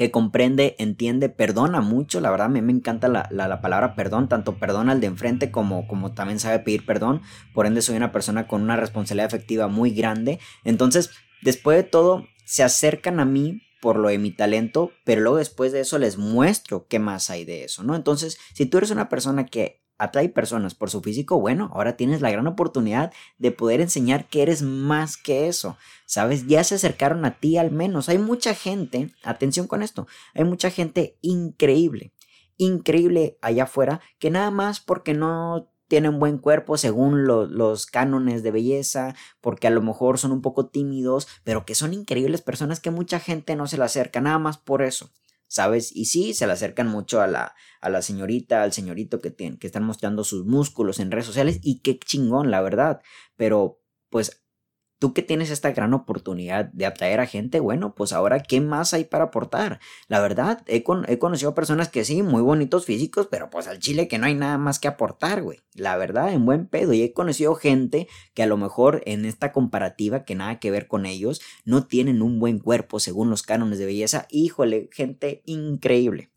que 0.01 0.09
comprende, 0.09 0.75
entiende, 0.79 1.29
perdona 1.29 1.79
mucho. 1.79 2.21
La 2.21 2.31
verdad, 2.31 2.47
a 2.47 2.49
mí 2.49 2.59
me 2.63 2.71
encanta 2.71 3.07
la, 3.07 3.27
la, 3.29 3.61
palabra 3.61 3.93
perdón, 3.93 4.27
tanto 4.27 4.57
perdona 4.57 4.93
al 4.93 4.99
de 4.99 5.05
enfrente 5.05 5.51
como, 5.51 5.87
como 5.87 6.15
también 6.15 6.39
sabe 6.39 6.57
pedir 6.57 6.87
perdón. 6.87 7.21
Por 7.53 7.67
ende, 7.67 7.83
soy 7.83 7.97
una 7.97 8.11
persona 8.11 8.47
con 8.47 8.63
una 8.63 8.75
responsabilidad 8.77 9.27
afectiva 9.27 9.67
muy 9.67 9.91
grande. 9.91 10.39
Entonces, 10.63 11.11
después 11.43 11.77
de 11.77 11.83
todo, 11.83 12.25
se 12.45 12.63
acercan 12.63 13.19
a 13.19 13.25
mí 13.25 13.61
por 13.79 13.99
lo 13.99 14.09
de 14.09 14.17
mi 14.17 14.31
talento, 14.31 14.91
pero 15.05 15.21
luego 15.21 15.37
después 15.37 15.71
de 15.71 15.81
eso 15.81 15.99
les 15.99 16.17
muestro 16.17 16.87
qué 16.87 16.97
más 16.97 17.29
hay 17.29 17.45
de 17.45 17.65
eso, 17.65 17.83
¿no? 17.83 17.95
Entonces, 17.95 18.39
si 18.55 18.65
tú 18.65 18.79
eres 18.79 18.89
una 18.89 19.07
persona 19.07 19.45
que 19.45 19.83
atrae 20.01 20.29
personas 20.29 20.73
por 20.73 20.89
su 20.89 21.01
físico, 21.01 21.39
bueno, 21.39 21.69
ahora 21.73 21.95
tienes 21.95 22.21
la 22.21 22.31
gran 22.31 22.47
oportunidad 22.47 23.13
de 23.37 23.51
poder 23.51 23.81
enseñar 23.81 24.27
que 24.27 24.41
eres 24.41 24.63
más 24.63 25.15
que 25.15 25.47
eso. 25.47 25.77
¿Sabes? 26.07 26.47
Ya 26.47 26.63
se 26.63 26.75
acercaron 26.75 27.23
a 27.23 27.39
ti 27.39 27.57
al 27.57 27.71
menos. 27.71 28.09
Hay 28.09 28.17
mucha 28.17 28.55
gente, 28.55 29.11
atención 29.23 29.67
con 29.67 29.83
esto, 29.83 30.07
hay 30.33 30.43
mucha 30.43 30.71
gente 30.71 31.17
increíble, 31.21 32.13
increíble 32.57 33.37
allá 33.41 33.63
afuera 33.63 34.01
que 34.17 34.31
nada 34.31 34.49
más 34.49 34.79
porque 34.79 35.13
no 35.13 35.69
tienen 35.87 36.19
buen 36.19 36.39
cuerpo 36.39 36.77
según 36.77 37.25
los 37.27 37.85
cánones 37.85 38.43
de 38.43 38.51
belleza, 38.51 39.13
porque 39.39 39.67
a 39.67 39.71
lo 39.71 39.81
mejor 39.81 40.17
son 40.17 40.31
un 40.31 40.41
poco 40.41 40.67
tímidos, 40.67 41.27
pero 41.43 41.65
que 41.65 41.75
son 41.75 41.93
increíbles 41.93 42.41
personas 42.41 42.79
que 42.79 42.91
mucha 42.91 43.19
gente 43.19 43.55
no 43.55 43.67
se 43.67 43.77
le 43.77 43.83
acerca, 43.83 44.19
nada 44.19 44.39
más 44.39 44.57
por 44.57 44.81
eso. 44.81 45.11
¿Sabes? 45.51 45.93
Y 45.93 46.05
sí, 46.05 46.33
se 46.33 46.47
le 46.47 46.53
acercan 46.53 46.87
mucho 46.87 47.19
a 47.19 47.27
la, 47.27 47.55
a 47.81 47.89
la 47.89 48.01
señorita, 48.01 48.63
al 48.63 48.71
señorito 48.71 49.19
que, 49.19 49.31
tienen, 49.31 49.59
que 49.59 49.67
están 49.67 49.83
mostrando 49.83 50.23
sus 50.23 50.45
músculos 50.45 51.01
en 51.01 51.11
redes 51.11 51.25
sociales 51.25 51.59
y 51.61 51.81
qué 51.81 51.99
chingón, 51.99 52.51
la 52.51 52.61
verdad. 52.61 53.01
Pero, 53.35 53.81
pues, 54.09 54.40
tú 55.01 55.15
que 55.15 55.23
tienes 55.23 55.49
esta 55.49 55.71
gran 55.71 55.95
oportunidad 55.95 56.65
de 56.65 56.85
atraer 56.85 57.21
a 57.21 57.25
gente, 57.25 57.59
bueno, 57.59 57.95
pues 57.95 58.13
ahora, 58.13 58.39
¿qué 58.43 58.61
más 58.61 58.93
hay 58.93 59.03
para 59.03 59.25
aportar? 59.25 59.79
La 60.07 60.21
verdad, 60.21 60.61
he, 60.67 60.83
he 61.07 61.17
conocido 61.17 61.55
personas 61.55 61.89
que 61.89 62.05
sí, 62.05 62.21
muy 62.21 62.43
bonitos 62.43 62.85
físicos, 62.85 63.25
pero 63.25 63.49
pues 63.49 63.67
al 63.67 63.79
chile 63.79 64.07
que 64.07 64.19
no 64.19 64.27
hay 64.27 64.35
nada 64.35 64.59
más 64.59 64.77
que 64.77 64.87
aportar, 64.87 65.41
güey. 65.41 65.57
La 65.73 65.97
verdad, 65.97 66.31
en 66.31 66.45
buen 66.45 66.67
pedo. 66.67 66.93
Y 66.93 67.01
he 67.01 67.13
conocido 67.13 67.55
gente 67.55 68.07
que 68.35 68.43
a 68.43 68.45
lo 68.45 68.57
mejor 68.57 69.01
en 69.07 69.25
esta 69.25 69.51
comparativa, 69.51 70.23
que 70.23 70.35
nada 70.35 70.59
que 70.59 70.69
ver 70.69 70.85
con 70.85 71.07
ellos, 71.07 71.41
no 71.65 71.87
tienen 71.87 72.21
un 72.21 72.39
buen 72.39 72.59
cuerpo 72.59 72.99
según 72.99 73.31
los 73.31 73.41
cánones 73.41 73.79
de 73.79 73.87
belleza. 73.87 74.27
Híjole, 74.29 74.87
gente 74.91 75.41
increíble. 75.47 76.29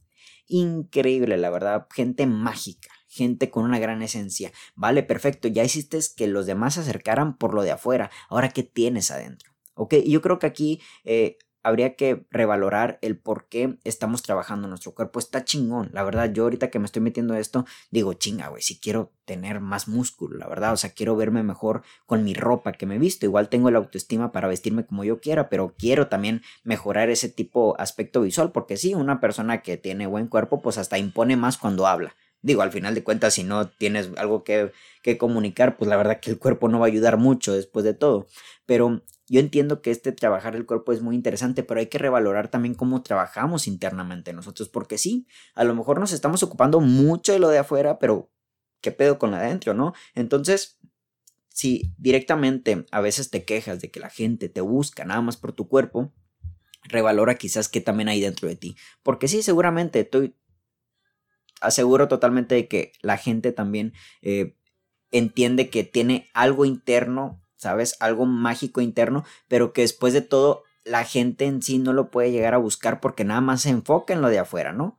Increíble, 0.46 1.36
la 1.36 1.50
verdad, 1.50 1.86
gente 1.92 2.26
mágica 2.26 2.93
gente 3.14 3.50
con 3.50 3.64
una 3.64 3.78
gran 3.78 4.02
esencia. 4.02 4.52
Vale, 4.74 5.02
perfecto, 5.02 5.48
ya 5.48 5.64
hiciste 5.64 5.98
que 6.16 6.26
los 6.26 6.46
demás 6.46 6.74
se 6.74 6.80
acercaran 6.80 7.36
por 7.38 7.54
lo 7.54 7.62
de 7.62 7.70
afuera. 7.70 8.10
Ahora, 8.28 8.48
¿qué 8.50 8.62
tienes 8.62 9.10
adentro? 9.10 9.52
¿Ok? 9.74 9.94
yo 10.06 10.20
creo 10.20 10.38
que 10.38 10.46
aquí... 10.46 10.80
Eh, 11.04 11.38
habría 11.64 11.96
que 11.96 12.26
revalorar 12.30 12.98
el 13.00 13.18
por 13.18 13.48
qué 13.48 13.78
estamos 13.84 14.22
trabajando 14.22 14.68
nuestro 14.68 14.94
cuerpo. 14.94 15.18
Está 15.18 15.44
chingón, 15.44 15.88
la 15.92 16.04
verdad. 16.04 16.30
Yo 16.30 16.44
ahorita 16.44 16.70
que 16.70 16.78
me 16.78 16.84
estoy 16.84 17.02
metiendo 17.02 17.34
esto, 17.34 17.64
digo, 17.90 18.12
chinga, 18.12 18.48
güey, 18.48 18.62
si 18.62 18.78
quiero 18.78 19.12
tener 19.24 19.60
más 19.60 19.88
músculo, 19.88 20.36
la 20.36 20.46
verdad. 20.46 20.74
O 20.74 20.76
sea, 20.76 20.90
quiero 20.90 21.16
verme 21.16 21.42
mejor 21.42 21.82
con 22.06 22.22
mi 22.22 22.34
ropa 22.34 22.72
que 22.72 22.86
me 22.86 22.98
visto. 22.98 23.24
Igual 23.24 23.48
tengo 23.48 23.70
la 23.70 23.78
autoestima 23.78 24.30
para 24.30 24.46
vestirme 24.46 24.84
como 24.84 25.04
yo 25.04 25.20
quiera, 25.20 25.48
pero 25.48 25.74
quiero 25.76 26.08
también 26.08 26.42
mejorar 26.62 27.08
ese 27.08 27.30
tipo 27.30 27.74
aspecto 27.80 28.20
visual, 28.20 28.52
porque 28.52 28.76
sí, 28.76 28.94
una 28.94 29.20
persona 29.20 29.62
que 29.62 29.78
tiene 29.78 30.06
buen 30.06 30.28
cuerpo, 30.28 30.60
pues 30.60 30.76
hasta 30.76 30.98
impone 30.98 31.36
más 31.36 31.56
cuando 31.56 31.86
habla. 31.86 32.14
Digo, 32.44 32.60
al 32.60 32.72
final 32.72 32.94
de 32.94 33.02
cuentas, 33.02 33.32
si 33.32 33.42
no 33.42 33.70
tienes 33.70 34.10
algo 34.18 34.44
que, 34.44 34.70
que 35.02 35.16
comunicar, 35.16 35.78
pues 35.78 35.88
la 35.88 35.96
verdad 35.96 36.20
que 36.20 36.30
el 36.30 36.38
cuerpo 36.38 36.68
no 36.68 36.78
va 36.78 36.84
a 36.84 36.88
ayudar 36.88 37.16
mucho 37.16 37.54
después 37.54 37.86
de 37.86 37.94
todo. 37.94 38.26
Pero 38.66 39.02
yo 39.26 39.40
entiendo 39.40 39.80
que 39.80 39.90
este 39.90 40.12
trabajar 40.12 40.54
el 40.54 40.66
cuerpo 40.66 40.92
es 40.92 41.00
muy 41.00 41.14
interesante, 41.16 41.62
pero 41.62 41.80
hay 41.80 41.86
que 41.86 41.96
revalorar 41.96 42.48
también 42.48 42.74
cómo 42.74 43.02
trabajamos 43.02 43.66
internamente 43.66 44.34
nosotros, 44.34 44.68
porque 44.68 44.98
sí, 44.98 45.26
a 45.54 45.64
lo 45.64 45.74
mejor 45.74 45.98
nos 45.98 46.12
estamos 46.12 46.42
ocupando 46.42 46.80
mucho 46.80 47.32
de 47.32 47.38
lo 47.38 47.48
de 47.48 47.56
afuera, 47.56 47.98
pero 47.98 48.30
¿qué 48.82 48.92
pedo 48.92 49.18
con 49.18 49.30
lo 49.30 49.38
de 49.38 49.44
adentro, 49.44 49.72
no? 49.72 49.94
Entonces, 50.14 50.78
si 51.48 51.94
directamente 51.96 52.84
a 52.90 53.00
veces 53.00 53.30
te 53.30 53.46
quejas 53.46 53.80
de 53.80 53.90
que 53.90 54.00
la 54.00 54.10
gente 54.10 54.50
te 54.50 54.60
busca 54.60 55.06
nada 55.06 55.22
más 55.22 55.38
por 55.38 55.52
tu 55.52 55.66
cuerpo, 55.66 56.12
revalora 56.82 57.36
quizás 57.36 57.70
qué 57.70 57.80
también 57.80 58.10
hay 58.10 58.20
dentro 58.20 58.48
de 58.48 58.56
ti, 58.56 58.76
porque 59.02 59.28
sí, 59.28 59.42
seguramente 59.42 60.00
estoy 60.00 60.36
aseguro 61.60 62.08
totalmente 62.08 62.54
de 62.54 62.68
que 62.68 62.92
la 63.00 63.16
gente 63.16 63.52
también 63.52 63.92
eh, 64.22 64.56
entiende 65.10 65.70
que 65.70 65.84
tiene 65.84 66.30
algo 66.34 66.64
interno 66.64 67.44
¿sabes? 67.64 67.96
Algo 68.00 68.26
mágico 68.26 68.82
interno, 68.82 69.24
pero 69.48 69.72
que 69.72 69.80
después 69.80 70.12
de 70.12 70.20
todo 70.20 70.64
la 70.84 71.04
gente 71.04 71.46
en 71.46 71.62
sí 71.62 71.78
no 71.78 71.94
lo 71.94 72.10
puede 72.10 72.30
llegar 72.30 72.52
a 72.52 72.58
buscar 72.58 73.00
porque 73.00 73.24
nada 73.24 73.40
más 73.40 73.62
se 73.62 73.70
enfoca 73.70 74.12
en 74.12 74.20
lo 74.20 74.28
de 74.28 74.38
afuera, 74.38 74.74
¿no? 74.74 74.98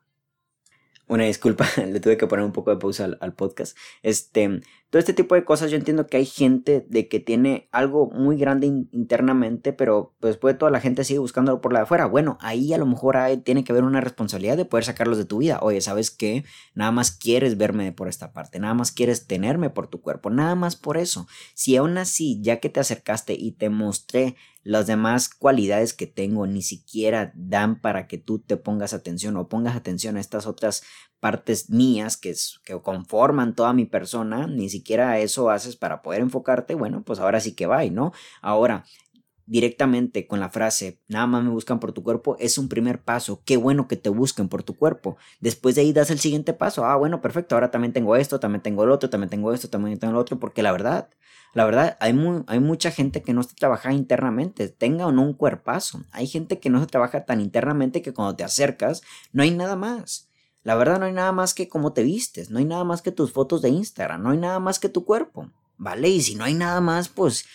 Una 1.08 1.26
disculpa, 1.26 1.68
le 1.88 2.00
tuve 2.00 2.18
que 2.18 2.26
poner 2.26 2.46
un 2.46 2.52
poco 2.52 2.72
de 2.72 2.78
pausa 2.78 3.08
al, 3.20 3.34
podcast. 3.34 3.78
Este, 4.02 4.62
todo 4.90 5.00
este 5.00 5.14
tipo 5.14 5.36
de 5.36 5.46
cosas 5.46 5.70
yo 5.70 5.78
entiendo 5.78 6.08
que 6.08 6.18
hay 6.18 6.26
gente 6.26 6.86
de 6.90 7.08
que 7.08 7.20
tiene 7.20 7.70
algo 7.72 8.10
muy 8.10 8.38
grande 8.38 8.66
internamente, 8.68 9.72
pero 9.72 10.16
pues 10.20 10.34
después 10.34 10.58
toda 10.58 10.72
la 10.72 10.82
gente 10.82 11.04
sigue 11.04 11.20
buscándolo 11.20 11.62
por 11.62 11.74
la 11.74 11.80
de 11.80 11.84
afuera. 11.84 12.08
Bueno, 12.08 12.40
ahí 12.42 12.74
a 12.74 12.80
lo 12.80 12.88
mejor 12.88 13.18
hay, 13.18 13.38
tiene 13.38 13.64
que 13.64 13.72
haber 13.72 13.84
una 13.84 14.02
responsabilidad 14.02 14.58
de 14.58 14.66
poder 14.66 14.86
sacarlos 14.86 15.20
de 15.20 15.26
tu 15.26 15.38
vida. 15.38 15.60
Oye, 15.62 15.80
¿sabes 15.82 16.10
qué? 16.10 16.44
Nada 16.74 16.92
más 16.92 17.12
quieres 17.12 17.56
verme 17.58 17.92
por 17.92 18.08
esta 18.08 18.34
parte, 18.34 18.60
nada 18.60 18.74
más 18.74 18.92
quieres 18.92 19.28
tenerme 19.28 19.70
por 19.70 19.88
tu 19.88 20.02
cuerpo, 20.02 20.32
nada 20.32 20.56
más 20.56 20.76
por 20.76 20.98
eso. 20.98 21.28
Si 21.54 21.76
aún 21.76 22.00
así, 22.00 22.42
ya 22.42 22.60
que 22.60 22.70
te 22.70 22.80
acercaste 22.80 23.34
y 23.34 23.52
te 23.52 23.70
mostré 23.70 24.36
las 24.66 24.88
demás 24.88 25.30
cualidades 25.30 25.94
que 25.94 26.08
tengo 26.08 26.48
ni 26.48 26.64
siquiera 26.64 27.32
dan 27.36 27.80
para 27.80 28.08
que 28.08 28.18
tú 28.18 28.40
te 28.40 28.58
pongas 28.58 28.94
atención 28.94 29.38
o 29.38 29.48
pongas 29.48 29.76
atención 29.76 30.18
a 30.18 30.20
estas 30.20 30.48
otras 30.48 30.82
partes 31.20 31.70
mías 31.70 32.18
que, 32.18 32.34
que 32.64 32.82
conforman 32.82 33.56
toda 33.56 33.74
mi 33.74 33.86
persona, 33.86 34.48
ni 34.48 34.70
siquiera 34.70 35.20
eso 35.20 35.52
haces 35.52 35.76
para 35.78 36.02
poder 36.02 36.22
enfocarte, 36.22 36.74
bueno, 36.74 37.04
pues 37.04 37.20
ahora 37.20 37.40
sí 37.40 37.54
que 37.54 37.68
va, 37.68 37.86
¿no? 37.86 38.12
Ahora, 38.42 38.86
directamente 39.46 40.26
con 40.26 40.40
la 40.40 40.50
frase 40.50 41.00
nada 41.08 41.28
más 41.28 41.44
me 41.44 41.52
buscan 41.52 41.80
por 41.80 41.92
tu 41.92 42.02
cuerpo 42.02 42.36
es 42.40 42.58
un 42.58 42.68
primer 42.68 43.04
paso. 43.04 43.42
Qué 43.46 43.58
bueno 43.58 43.88
que 43.88 43.96
te 43.98 44.10
busquen 44.10 44.50
por 44.50 44.64
tu 44.64 44.76
cuerpo. 44.76 45.18
Después 45.40 45.76
de 45.76 45.82
ahí 45.82 45.94
das 45.94 46.10
el 46.10 46.20
siguiente 46.20 46.54
paso. 46.54 46.86
Ah, 46.86 46.96
bueno, 46.96 47.22
perfecto. 47.22 47.56
Ahora 47.56 47.72
también 47.72 47.94
tengo 47.94 48.16
esto, 48.16 48.40
también 48.40 48.62
tengo 48.64 48.84
el 48.84 48.90
otro, 48.90 49.10
también 49.10 49.30
tengo 49.30 49.54
esto, 49.54 49.70
también 49.70 50.00
tengo 50.00 50.14
el 50.14 50.18
otro. 50.18 50.40
Porque 50.40 50.64
la 50.64 50.72
verdad, 50.72 51.10
la 51.56 51.64
verdad, 51.64 51.96
hay, 52.02 52.14
hay 52.48 52.60
mucha 52.60 52.92
gente 52.92 53.24
que 53.24 53.34
no 53.34 53.42
se 53.42 53.56
trabaja 53.56 53.94
internamente, 53.94 54.68
tenga 54.68 55.08
o 55.08 55.14
no 55.14 55.22
un 55.22 55.34
cuerpazo. 55.34 56.04
Hay 56.12 56.28
gente 56.28 56.60
que 56.60 56.70
no 56.70 56.82
se 56.82 56.88
trabaja 56.88 57.24
tan 57.24 57.40
internamente 57.40 58.02
que 58.02 58.14
cuando 58.14 58.36
te 58.36 58.44
acercas 58.44 59.04
no 59.32 59.42
hay 59.42 59.52
nada 59.52 59.78
más. 59.78 60.28
La 60.64 60.76
verdad 60.76 61.00
no 61.00 61.06
hay 61.06 61.14
nada 61.14 61.32
más 61.32 61.54
que 61.54 61.70
cómo 61.70 61.94
te 61.94 62.04
vistes, 62.04 62.50
no 62.50 62.60
hay 62.60 62.66
nada 62.66 62.84
más 62.84 63.02
que 63.02 63.14
tus 63.14 63.32
fotos 63.32 63.62
de 63.62 63.70
Instagram, 63.70 64.22
no 64.22 64.32
hay 64.32 64.38
nada 64.38 64.60
más 64.60 64.80
que 64.80 64.90
tu 64.90 65.06
cuerpo, 65.06 65.50
¿vale? 65.78 66.10
Y 66.10 66.22
si 66.22 66.36
no 66.36 66.44
hay 66.44 66.56
nada 66.56 66.82
más, 66.82 67.08
pues 67.08 67.46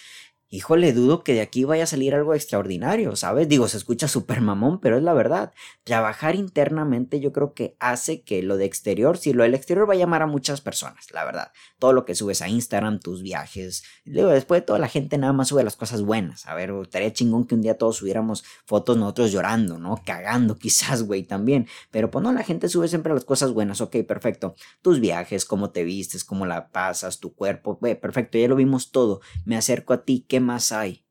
híjole, 0.52 0.92
dudo 0.92 1.23
que 1.23 1.33
de 1.33 1.42
aquí 1.42 1.62
vaya 1.62 1.85
a 1.85 1.87
salir 1.87 2.12
algo 2.12 2.35
extraordinario, 2.35 3.14
¿sabes? 3.14 3.49
Digo, 3.49 3.69
se 3.69 3.76
escucha 3.76 4.09
súper 4.09 4.40
mamón, 4.40 4.80
pero 4.80 4.97
es 4.97 5.02
la 5.04 5.14
verdad. 5.14 5.52
Trabajar 5.85 6.35
internamente 6.35 7.21
yo 7.21 7.33
creo 7.33 7.54
que 7.54 7.76
hace 7.78 8.23
que 8.23 8.42
lo 8.42 8.57
de 8.57 8.64
exterior, 8.64 9.16
si 9.16 9.33
lo 9.33 9.45
del 9.45 9.54
exterior 9.54 9.88
va 9.88 9.95
a 9.95 9.97
llamar 9.97 10.23
a 10.23 10.26
muchas 10.26 10.61
personas, 10.61 11.07
la 11.12 11.25
verdad. 11.25 11.52
Todo 11.78 11.92
lo 11.92 12.04
que 12.04 12.16
subes 12.16 12.42
a 12.42 12.49
Instagram, 12.49 12.99
tus 12.99 13.23
viajes, 13.23 13.85
digo, 14.04 14.28
después 14.28 14.61
de 14.62 14.66
toda 14.66 14.80
la 14.80 14.88
gente 14.88 15.19
nada 15.19 15.33
más 15.33 15.49
sube 15.49 15.62
las 15.62 15.76
cosas 15.76 16.02
buenas. 16.02 16.47
A 16.47 16.54
ver, 16.57 16.75
estaría 16.83 17.12
chingón 17.12 17.47
que 17.47 17.54
un 17.54 17.62
día 17.62 17.78
todos 17.78 17.99
subiéramos 17.99 18.42
fotos 18.66 18.97
nosotros 18.97 19.30
llorando, 19.30 19.78
¿no? 19.78 20.02
Cagando 20.04 20.57
quizás, 20.59 21.04
güey, 21.04 21.23
también. 21.23 21.69
Pero 21.92 22.11
pues 22.11 22.25
no, 22.25 22.33
la 22.33 22.42
gente 22.42 22.69
sube 22.69 22.88
siempre 22.88 23.14
las 23.14 23.25
cosas 23.25 23.52
buenas, 23.52 23.80
ok, 23.80 23.99
perfecto. 24.07 24.57
Tus 24.83 24.99
viajes, 24.99 25.45
cómo 25.45 25.71
te 25.71 25.85
vistes, 25.85 26.25
cómo 26.25 26.45
la 26.45 26.71
pasas, 26.71 27.21
tu 27.21 27.35
cuerpo, 27.35 27.76
güey, 27.80 27.95
perfecto, 28.00 28.37
ya 28.37 28.49
lo 28.49 28.57
vimos 28.57 28.90
todo. 28.90 29.21
Me 29.45 29.57
acerco 29.57 29.92
a 29.92 30.02
ti, 30.02 30.26
¿qué 30.28 30.39
más 30.40 30.73
hay? 30.73 31.04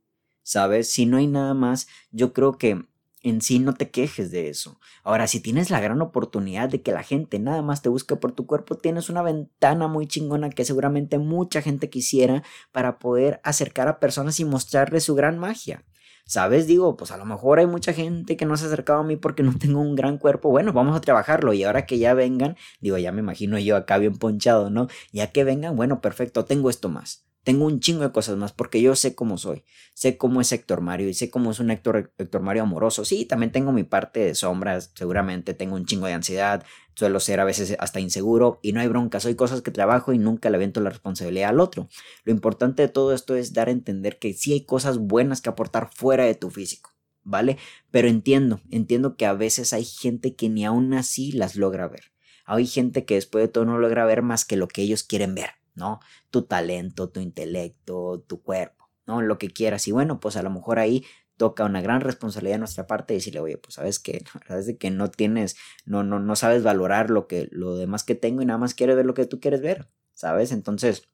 ¿Sabes? 0.43 0.91
Si 0.91 1.05
no 1.05 1.17
hay 1.17 1.27
nada 1.27 1.53
más, 1.53 1.87
yo 2.11 2.33
creo 2.33 2.57
que 2.57 2.83
en 3.21 3.41
sí 3.41 3.59
no 3.59 3.73
te 3.73 3.89
quejes 3.89 4.31
de 4.31 4.49
eso. 4.49 4.79
Ahora, 5.03 5.27
si 5.27 5.39
tienes 5.39 5.69
la 5.69 5.79
gran 5.79 6.01
oportunidad 6.01 6.69
de 6.69 6.81
que 6.81 6.91
la 6.91 7.03
gente 7.03 7.39
nada 7.39 7.61
más 7.61 7.81
te 7.81 7.89
busque 7.89 8.15
por 8.15 8.31
tu 8.31 8.45
cuerpo, 8.45 8.75
tienes 8.75 9.09
una 9.09 9.21
ventana 9.21 9.87
muy 9.87 10.07
chingona 10.07 10.49
que 10.49 10.65
seguramente 10.65 11.17
mucha 11.17 11.61
gente 11.61 11.89
quisiera 11.89 12.43
para 12.71 12.99
poder 12.99 13.41
acercar 13.43 13.87
a 13.87 13.99
personas 13.99 14.39
y 14.39 14.45
mostrarles 14.45 15.03
su 15.03 15.15
gran 15.15 15.37
magia. 15.37 15.83
¿Sabes? 16.25 16.67
Digo, 16.67 16.95
pues 16.95 17.09
a 17.09 17.17
lo 17.17 17.25
mejor 17.25 17.57
hay 17.57 17.65
mucha 17.65 17.91
gente 17.91 18.37
que 18.37 18.45
no 18.45 18.55
se 18.55 18.65
ha 18.65 18.67
acercado 18.67 18.99
a 18.99 19.03
mí 19.03 19.15
porque 19.15 19.41
no 19.41 19.51
tengo 19.59 19.81
un 19.81 19.95
gran 19.95 20.17
cuerpo. 20.17 20.49
Bueno, 20.49 20.73
vamos 20.73 20.95
a 20.95 21.01
trabajarlo 21.01 21.53
y 21.53 21.63
ahora 21.63 21.85
que 21.85 21.97
ya 21.97 22.13
vengan, 22.13 22.55
digo, 22.79 22.97
ya 22.97 23.11
me 23.11 23.19
imagino 23.19 23.57
yo 23.57 23.75
acá 23.75 23.97
bien 23.97 24.15
ponchado, 24.15 24.69
¿no? 24.69 24.87
Ya 25.11 25.31
que 25.31 25.43
vengan, 25.43 25.75
bueno, 25.75 26.01
perfecto, 26.01 26.45
tengo 26.45 26.69
esto 26.69 26.87
más. 26.87 27.25
Tengo 27.49 27.65
un 27.65 27.79
chingo 27.79 28.03
de 28.03 28.11
cosas 28.11 28.37
más 28.37 28.53
porque 28.53 28.79
yo 28.79 28.95
sé 28.95 29.15
cómo 29.15 29.39
soy. 29.39 29.63
Sé 29.95 30.19
cómo 30.19 30.39
es 30.39 30.51
Héctor 30.51 30.81
Mario 30.81 31.09
y 31.09 31.15
sé 31.15 31.31
cómo 31.31 31.49
es 31.49 31.59
un 31.59 31.71
Héctor, 31.71 32.13
Héctor 32.19 32.43
Mario 32.43 32.61
amoroso. 32.61 33.05
Sí, 33.05 33.25
también 33.25 33.51
tengo 33.51 33.71
mi 33.71 33.83
parte 33.83 34.19
de 34.19 34.35
sombras. 34.35 34.91
Seguramente 34.93 35.55
tengo 35.55 35.75
un 35.75 35.87
chingo 35.87 36.05
de 36.05 36.13
ansiedad. 36.13 36.63
Suelo 36.93 37.19
ser 37.19 37.39
a 37.39 37.45
veces 37.45 37.75
hasta 37.79 37.99
inseguro 37.99 38.59
y 38.61 38.71
no 38.71 38.81
hay 38.81 38.87
bronca. 38.87 39.19
Soy 39.19 39.33
cosas 39.33 39.63
que 39.63 39.71
trabajo 39.71 40.13
y 40.13 40.19
nunca 40.19 40.51
le 40.51 40.57
avento 40.57 40.79
la 40.79 40.91
responsabilidad 40.91 41.49
al 41.49 41.59
otro. 41.59 41.89
Lo 42.23 42.31
importante 42.31 42.83
de 42.83 42.87
todo 42.87 43.15
esto 43.15 43.35
es 43.35 43.51
dar 43.51 43.67
a 43.67 43.71
entender 43.71 44.19
que 44.19 44.31
sí 44.33 44.53
hay 44.53 44.63
cosas 44.63 44.99
buenas 44.99 45.41
que 45.41 45.49
aportar 45.49 45.89
fuera 45.91 46.25
de 46.25 46.35
tu 46.35 46.51
físico. 46.51 46.91
¿Vale? 47.23 47.57
Pero 47.89 48.09
entiendo, 48.09 48.61
entiendo 48.69 49.15
que 49.15 49.25
a 49.25 49.33
veces 49.33 49.73
hay 49.73 49.85
gente 49.85 50.35
que 50.35 50.49
ni 50.49 50.65
aún 50.65 50.93
así 50.93 51.31
las 51.31 51.55
logra 51.55 51.87
ver. 51.87 52.11
Hay 52.45 52.67
gente 52.67 53.05
que 53.05 53.15
después 53.15 53.43
de 53.43 53.47
todo 53.47 53.65
no 53.65 53.79
logra 53.79 54.05
ver 54.05 54.21
más 54.21 54.45
que 54.45 54.55
lo 54.55 54.67
que 54.67 54.83
ellos 54.83 55.01
quieren 55.01 55.33
ver. 55.33 55.58
¿No? 55.75 55.99
Tu 56.29 56.43
talento, 56.43 57.09
tu 57.09 57.19
intelecto, 57.19 58.23
tu 58.27 58.41
cuerpo, 58.41 58.89
¿no? 59.05 59.21
Lo 59.21 59.37
que 59.37 59.49
quieras. 59.49 59.87
Y 59.87 59.91
bueno, 59.91 60.19
pues 60.19 60.35
a 60.37 60.43
lo 60.43 60.49
mejor 60.49 60.79
ahí 60.79 61.05
toca 61.37 61.63
una 61.63 61.81
gran 61.81 62.01
responsabilidad 62.01 62.55
de 62.55 62.59
nuestra 62.59 62.85
parte 62.85 63.13
decirle, 63.13 63.39
oye, 63.39 63.57
pues 63.57 63.75
sabes 63.75 63.97
que, 63.97 64.23
sabes 64.47 64.75
que 64.77 64.91
no 64.91 65.09
tienes, 65.09 65.55
no, 65.85 66.03
no, 66.03 66.19
no 66.19 66.35
sabes 66.35 66.63
valorar 66.63 67.09
lo 67.09 67.27
que, 67.27 67.47
lo 67.51 67.77
demás 67.77 68.03
que 68.03 68.15
tengo 68.15 68.41
y 68.41 68.45
nada 68.45 68.59
más 68.59 68.73
quieres 68.73 68.97
ver 68.97 69.05
lo 69.05 69.13
que 69.13 69.25
tú 69.25 69.39
quieres 69.39 69.61
ver, 69.61 69.89
¿sabes? 70.13 70.51
Entonces, 70.51 71.07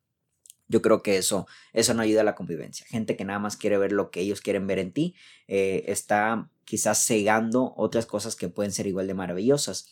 yo 0.67 0.81
creo 0.81 1.03
que 1.03 1.17
eso, 1.17 1.47
eso 1.73 1.93
no 1.93 2.01
ayuda 2.01 2.21
a 2.21 2.23
la 2.23 2.35
convivencia. 2.35 2.85
Gente 2.87 3.15
que 3.15 3.23
nada 3.23 3.39
más 3.39 3.55
quiere 3.55 3.77
ver 3.77 3.91
lo 3.91 4.09
que 4.09 4.21
ellos 4.21 4.41
quieren 4.41 4.65
ver 4.67 4.79
en 4.79 4.91
ti, 4.91 5.15
eh, 5.47 5.83
está 5.87 6.49
quizás 6.65 7.05
cegando 7.05 7.73
otras 7.77 8.07
cosas 8.07 8.35
que 8.35 8.49
pueden 8.49 8.71
ser 8.71 8.87
igual 8.87 9.07
de 9.07 9.13
maravillosas. 9.13 9.89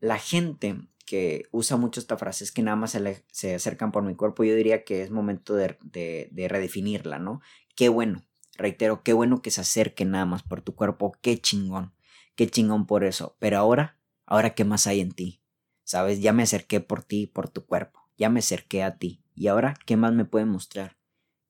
La 0.00 0.18
gente 0.18 0.76
que 1.10 1.48
usa 1.50 1.76
mucho 1.76 1.98
esta 1.98 2.16
frase 2.16 2.44
es 2.44 2.52
que 2.52 2.62
nada 2.62 2.76
más 2.76 2.92
se, 2.92 3.24
se 3.32 3.56
acercan 3.56 3.90
por 3.90 4.04
mi 4.04 4.14
cuerpo, 4.14 4.44
yo 4.44 4.54
diría 4.54 4.84
que 4.84 5.02
es 5.02 5.10
momento 5.10 5.56
de, 5.56 5.76
de, 5.82 6.48
redefinirla, 6.48 7.18
¿no? 7.18 7.40
Qué 7.74 7.88
bueno, 7.88 8.24
reitero, 8.56 9.02
qué 9.02 9.12
bueno 9.12 9.42
que 9.42 9.50
se 9.50 9.60
acerquen 9.60 10.12
nada 10.12 10.24
más 10.24 10.44
por 10.44 10.62
tu 10.62 10.76
cuerpo, 10.76 11.10
qué 11.20 11.36
chingón, 11.36 11.92
qué 12.36 12.46
chingón 12.48 12.86
por 12.86 13.02
eso. 13.02 13.34
Pero 13.40 13.58
ahora, 13.58 13.98
ahora 14.24 14.54
qué 14.54 14.64
más 14.64 14.86
hay 14.86 15.00
en 15.00 15.10
ti, 15.10 15.42
¿sabes? 15.82 16.20
Ya 16.20 16.32
me 16.32 16.44
acerqué 16.44 16.78
por 16.78 17.02
ti, 17.02 17.26
por 17.26 17.48
tu 17.48 17.66
cuerpo, 17.66 18.08
ya 18.16 18.30
me 18.30 18.38
acerqué 18.38 18.84
a 18.84 18.96
ti. 18.96 19.24
Y 19.34 19.48
ahora, 19.48 19.74
¿qué 19.86 19.96
más 19.96 20.12
me 20.12 20.24
puedes 20.24 20.46
mostrar? 20.46 20.96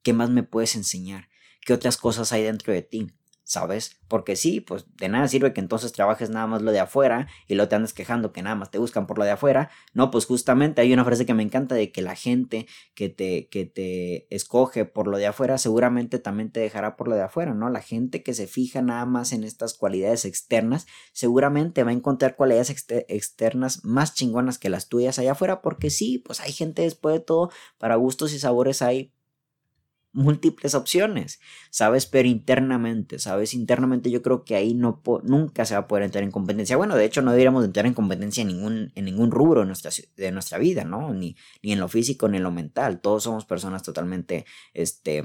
¿Qué 0.03 0.15
más 0.15 0.31
me 0.31 0.43
puedes 0.43 0.75
enseñar? 0.75 1.29
¿Qué 1.67 1.75
otras 1.75 1.99
cosas 1.99 2.33
hay 2.33 2.45
dentro 2.45 2.73
de 2.73 2.81
ti? 2.81 3.13
¿Sabes? 3.51 3.99
Porque 4.07 4.37
sí, 4.37 4.61
pues 4.61 4.87
de 4.97 5.09
nada 5.09 5.27
sirve 5.27 5.53
que 5.53 5.61
entonces 5.61 5.91
trabajes 5.91 6.31
nada 6.31 6.47
más 6.47 6.63
lo 6.63 6.71
de 6.71 6.79
afuera 6.79 7.27
y 7.49 7.57
lo 7.57 7.67
te 7.67 7.75
andes 7.75 7.93
quejando 7.93 8.33
que 8.33 8.43
nada 8.43 8.55
más 8.55 8.71
te 8.71 8.79
buscan 8.79 9.09
por 9.09 9.19
lo 9.19 9.25
de 9.25 9.33
afuera. 9.33 9.71
No, 9.93 10.13
pues 10.13 10.27
justamente 10.27 10.81
hay 10.81 10.93
una 10.93 11.05
frase 11.05 11.27
que 11.27 11.35
me 11.35 11.43
encanta 11.43 11.75
de 11.75 11.91
que 11.91 12.01
la 12.01 12.15
gente 12.15 12.69
que 12.95 13.09
te, 13.09 13.49
que 13.49 13.67
te 13.67 14.33
escoge 14.33 14.85
por 14.85 15.09
lo 15.09 15.19
de 15.19 15.27
afuera 15.27 15.59
seguramente 15.59 16.21
también 16.21 16.53
te 16.53 16.61
dejará 16.61 16.95
por 16.95 17.09
lo 17.09 17.17
de 17.17 17.23
afuera, 17.23 17.53
¿no? 17.53 17.71
La 17.71 17.81
gente 17.81 18.23
que 18.23 18.35
se 18.35 18.47
fija 18.47 18.83
nada 18.83 19.05
más 19.05 19.33
en 19.33 19.43
estas 19.43 19.75
cualidades 19.75 20.25
externas 20.25 20.87
seguramente 21.13 21.83
va 21.83 21.91
a 21.91 21.95
encontrar 21.95 22.37
cualidades 22.37 22.71
externas 23.09 23.85
más 23.85 24.15
chingonas 24.15 24.59
que 24.59 24.71
las 24.71 24.89
tuyas 24.89 25.19
allá 25.19 25.33
afuera 25.33 25.61
porque 25.61 25.91
sí, 25.91 26.19
pues 26.19 26.39
hay 26.39 26.53
gente 26.53 26.83
después 26.83 27.17
de 27.17 27.21
todo, 27.21 27.51
para 27.79 27.97
gustos 27.97 28.33
y 28.33 28.39
sabores 28.39 28.81
hay 28.81 29.13
múltiples 30.13 30.75
opciones, 30.75 31.41
¿sabes? 31.71 32.07
Pero 32.07 32.29
internamente, 32.29 33.19
¿sabes? 33.19 33.55
Internamente 33.55 34.11
yo 34.11 34.23
creo 34.23 34.45
que 34.45 34.57
ahí 34.57 34.75
no 34.75 35.03
nunca 35.23 35.65
se 35.65 35.75
va 35.75 35.81
a 35.81 35.87
poder 35.89 36.05
entrar 36.05 36.25
en 36.25 36.31
competencia. 36.31 36.77
Bueno, 36.77 36.97
de 36.97 37.05
hecho 37.05 37.23
no 37.23 37.31
deberíamos 37.31 37.65
entrar 37.65 37.87
en 37.87 37.95
competencia 37.95 38.43
en 38.43 38.49
ningún, 38.49 38.93
en 38.95 39.05
ningún 39.05 39.31
rubro 39.31 39.61
de 39.61 40.33
nuestra, 40.33 40.59
vida, 40.59 40.85
¿no? 40.85 41.15
Ni, 41.15 41.37
ni 41.63 41.73
en 41.73 41.81
lo 41.81 41.89
físico 41.89 42.29
ni 42.29 42.39
en 42.39 42.43
lo 42.43 42.51
mental. 42.51 43.01
Todos 43.01 43.25
somos 43.25 43.45
personas 43.45 43.83
totalmente, 43.83 44.47
este, 44.75 45.23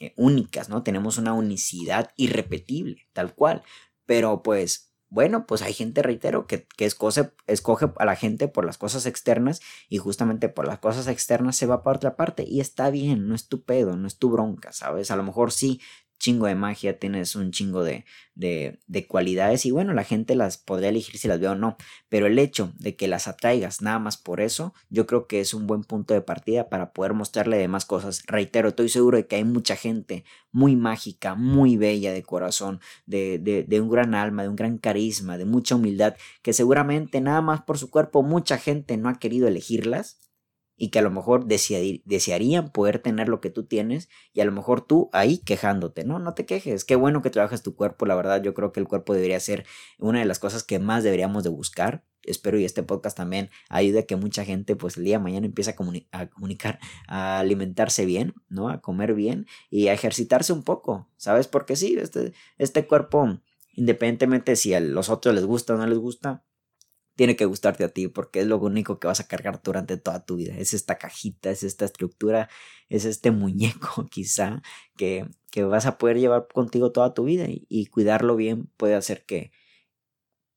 eh, 0.00 0.14
únicas, 0.16 0.68
¿no? 0.68 0.82
Tenemos 0.82 1.18
una 1.18 1.32
unicidad 1.32 2.10
irrepetible, 2.16 3.08
tal 3.12 3.34
cual. 3.34 3.62
Pero 4.06 4.42
pues 4.42 4.87
bueno, 5.10 5.46
pues 5.46 5.62
hay 5.62 5.72
gente, 5.72 6.02
reitero, 6.02 6.46
que, 6.46 6.66
que 6.76 6.84
escoge, 6.84 7.30
escoge, 7.46 7.90
a 7.96 8.04
la 8.04 8.16
gente 8.16 8.48
por 8.48 8.64
las 8.64 8.76
cosas 8.76 9.06
externas 9.06 9.60
y 9.88 9.98
justamente 9.98 10.48
por 10.48 10.66
las 10.66 10.78
cosas 10.78 11.06
externas 11.06 11.56
se 11.56 11.66
va 11.66 11.82
para 11.82 11.96
otra 11.96 12.16
parte 12.16 12.44
y 12.46 12.60
está 12.60 12.90
bien, 12.90 13.28
no 13.28 13.34
es 13.34 13.48
tu 13.48 13.62
pedo, 13.62 13.96
no 13.96 14.06
es 14.06 14.18
tu 14.18 14.30
bronca, 14.30 14.72
¿sabes? 14.72 15.10
A 15.10 15.16
lo 15.16 15.22
mejor 15.22 15.52
sí 15.52 15.80
chingo 16.18 16.46
de 16.46 16.54
magia, 16.54 16.98
tienes 16.98 17.36
un 17.36 17.52
chingo 17.52 17.84
de, 17.84 18.04
de, 18.34 18.80
de, 18.86 19.06
cualidades 19.06 19.64
y 19.66 19.70
bueno, 19.70 19.92
la 19.94 20.04
gente 20.04 20.34
las 20.34 20.58
podría 20.58 20.88
elegir 20.90 21.18
si 21.18 21.28
las 21.28 21.40
veo 21.40 21.52
o 21.52 21.54
no, 21.54 21.76
pero 22.08 22.26
el 22.26 22.38
hecho 22.38 22.72
de 22.78 22.96
que 22.96 23.08
las 23.08 23.28
atraigas 23.28 23.82
nada 23.82 23.98
más 23.98 24.16
por 24.16 24.40
eso, 24.40 24.74
yo 24.90 25.06
creo 25.06 25.26
que 25.26 25.40
es 25.40 25.54
un 25.54 25.66
buen 25.66 25.84
punto 25.84 26.14
de 26.14 26.20
partida 26.20 26.68
para 26.68 26.92
poder 26.92 27.14
mostrarle 27.14 27.56
demás 27.56 27.84
cosas. 27.84 28.22
Reitero, 28.26 28.68
estoy 28.68 28.88
seguro 28.88 29.16
de 29.16 29.26
que 29.26 29.36
hay 29.36 29.44
mucha 29.44 29.76
gente 29.76 30.24
muy 30.52 30.76
mágica, 30.76 31.34
muy 31.34 31.76
bella 31.76 32.12
de 32.12 32.22
corazón, 32.22 32.80
de, 33.06 33.38
de 33.38 33.80
un 33.80 33.88
gran 33.88 34.14
alma, 34.14 34.42
de 34.42 34.48
un 34.48 34.56
gran 34.56 34.78
carisma, 34.78 35.38
de 35.38 35.44
mucha 35.44 35.76
humildad, 35.76 36.16
que 36.42 36.52
seguramente 36.52 37.20
nada 37.20 37.42
más 37.42 37.62
por 37.62 37.78
su 37.78 37.90
cuerpo 37.90 38.22
mucha 38.22 38.58
gente 38.58 38.96
no 38.96 39.08
ha 39.08 39.18
querido 39.18 39.48
elegirlas 39.48 40.27
y 40.78 40.90
que 40.90 41.00
a 41.00 41.02
lo 41.02 41.10
mejor 41.10 41.46
desearían 41.46 42.70
poder 42.70 43.00
tener 43.00 43.28
lo 43.28 43.40
que 43.40 43.50
tú 43.50 43.64
tienes 43.64 44.08
y 44.32 44.40
a 44.40 44.44
lo 44.44 44.52
mejor 44.52 44.80
tú 44.80 45.10
ahí 45.12 45.38
quejándote, 45.38 46.04
¿no? 46.04 46.20
No 46.20 46.34
te 46.34 46.46
quejes, 46.46 46.84
qué 46.84 46.94
bueno 46.94 47.20
que 47.20 47.30
trabajas 47.30 47.62
tu 47.62 47.74
cuerpo, 47.74 48.06
la 48.06 48.14
verdad 48.14 48.40
yo 48.42 48.54
creo 48.54 48.72
que 48.72 48.80
el 48.80 48.86
cuerpo 48.86 49.12
debería 49.12 49.40
ser 49.40 49.66
una 49.98 50.20
de 50.20 50.24
las 50.24 50.38
cosas 50.38 50.62
que 50.62 50.78
más 50.78 51.02
deberíamos 51.02 51.42
de 51.42 51.50
buscar. 51.50 52.04
Espero 52.22 52.58
y 52.58 52.64
este 52.64 52.82
podcast 52.82 53.16
también 53.16 53.48
ayude 53.68 54.00
a 54.00 54.06
que 54.06 54.16
mucha 54.16 54.44
gente 54.44 54.76
pues 54.76 54.96
el 54.96 55.04
día 55.04 55.16
de 55.18 55.24
mañana 55.24 55.46
empiece 55.46 55.70
a, 55.70 55.74
a 56.12 56.26
comunicar, 56.28 56.78
a 57.08 57.40
alimentarse 57.40 58.04
bien, 58.04 58.34
¿no? 58.48 58.68
A 58.68 58.80
comer 58.80 59.14
bien 59.14 59.46
y 59.70 59.88
a 59.88 59.94
ejercitarse 59.94 60.52
un 60.52 60.62
poco, 60.62 61.08
¿sabes? 61.16 61.48
Porque 61.48 61.74
sí, 61.74 61.96
este, 61.98 62.32
este 62.58 62.86
cuerpo, 62.86 63.40
independientemente 63.72 64.56
si 64.56 64.74
a 64.74 64.80
los 64.80 65.08
otros 65.08 65.34
les 65.34 65.44
gusta 65.44 65.74
o 65.74 65.78
no 65.78 65.86
les 65.86 65.98
gusta, 65.98 66.44
tiene 67.18 67.34
que 67.34 67.46
gustarte 67.46 67.82
a 67.82 67.88
ti 67.88 68.06
porque 68.06 68.38
es 68.38 68.46
lo 68.46 68.58
único 68.58 69.00
que 69.00 69.08
vas 69.08 69.18
a 69.18 69.26
cargar 69.26 69.60
durante 69.60 69.96
toda 69.96 70.24
tu 70.24 70.36
vida. 70.36 70.54
Es 70.56 70.72
esta 70.72 70.98
cajita, 70.98 71.50
es 71.50 71.64
esta 71.64 71.84
estructura, 71.84 72.48
es 72.88 73.04
este 73.04 73.30
muñeco 73.32 74.06
quizá 74.06 74.62
que, 74.96 75.28
que 75.50 75.64
vas 75.64 75.86
a 75.86 75.98
poder 75.98 76.20
llevar 76.20 76.46
contigo 76.46 76.92
toda 76.92 77.14
tu 77.14 77.24
vida 77.24 77.46
y, 77.48 77.86
cuidarlo 77.86 78.36
bien 78.36 78.70
puede 78.76 78.94
hacer 78.94 79.26
que 79.26 79.50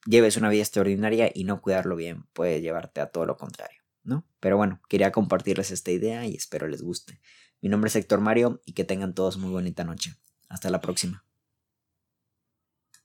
lleves 0.06 0.38
una 0.38 0.50
vida 0.50 0.62
extraordinaria 0.62 1.32
y 1.34 1.46
no 1.46 1.62
cuidarlo 1.62 1.96
bien 1.96 2.27
puede 2.32 2.62
llevarte 2.62 3.01
a 3.01 3.08
todo 3.08 3.25
lo 3.25 3.38
contrario, 3.38 3.82
¿no? 4.03 4.27
Pero 4.39 4.56
bueno, 4.56 4.82
quería 4.88 5.12
compartirles 5.12 5.72
esta 5.72 5.89
idea 5.89 6.27
y 6.27 6.36
espero 6.36 6.68
les 6.68 6.84
guste. 6.84 7.20
Mi 7.60 7.70
nombre 7.70 7.88
es 7.88 7.96
Héctor 7.96 8.22
Mario 8.22 8.62
y 8.65 8.74
que 8.74 8.84
tengan 8.84 9.15
todos 9.15 9.38
muy 9.38 9.50
bonita 9.50 9.84
noche. 9.84 10.13
Hasta 10.48 10.70
la 10.70 10.80
próxima. 10.80 11.25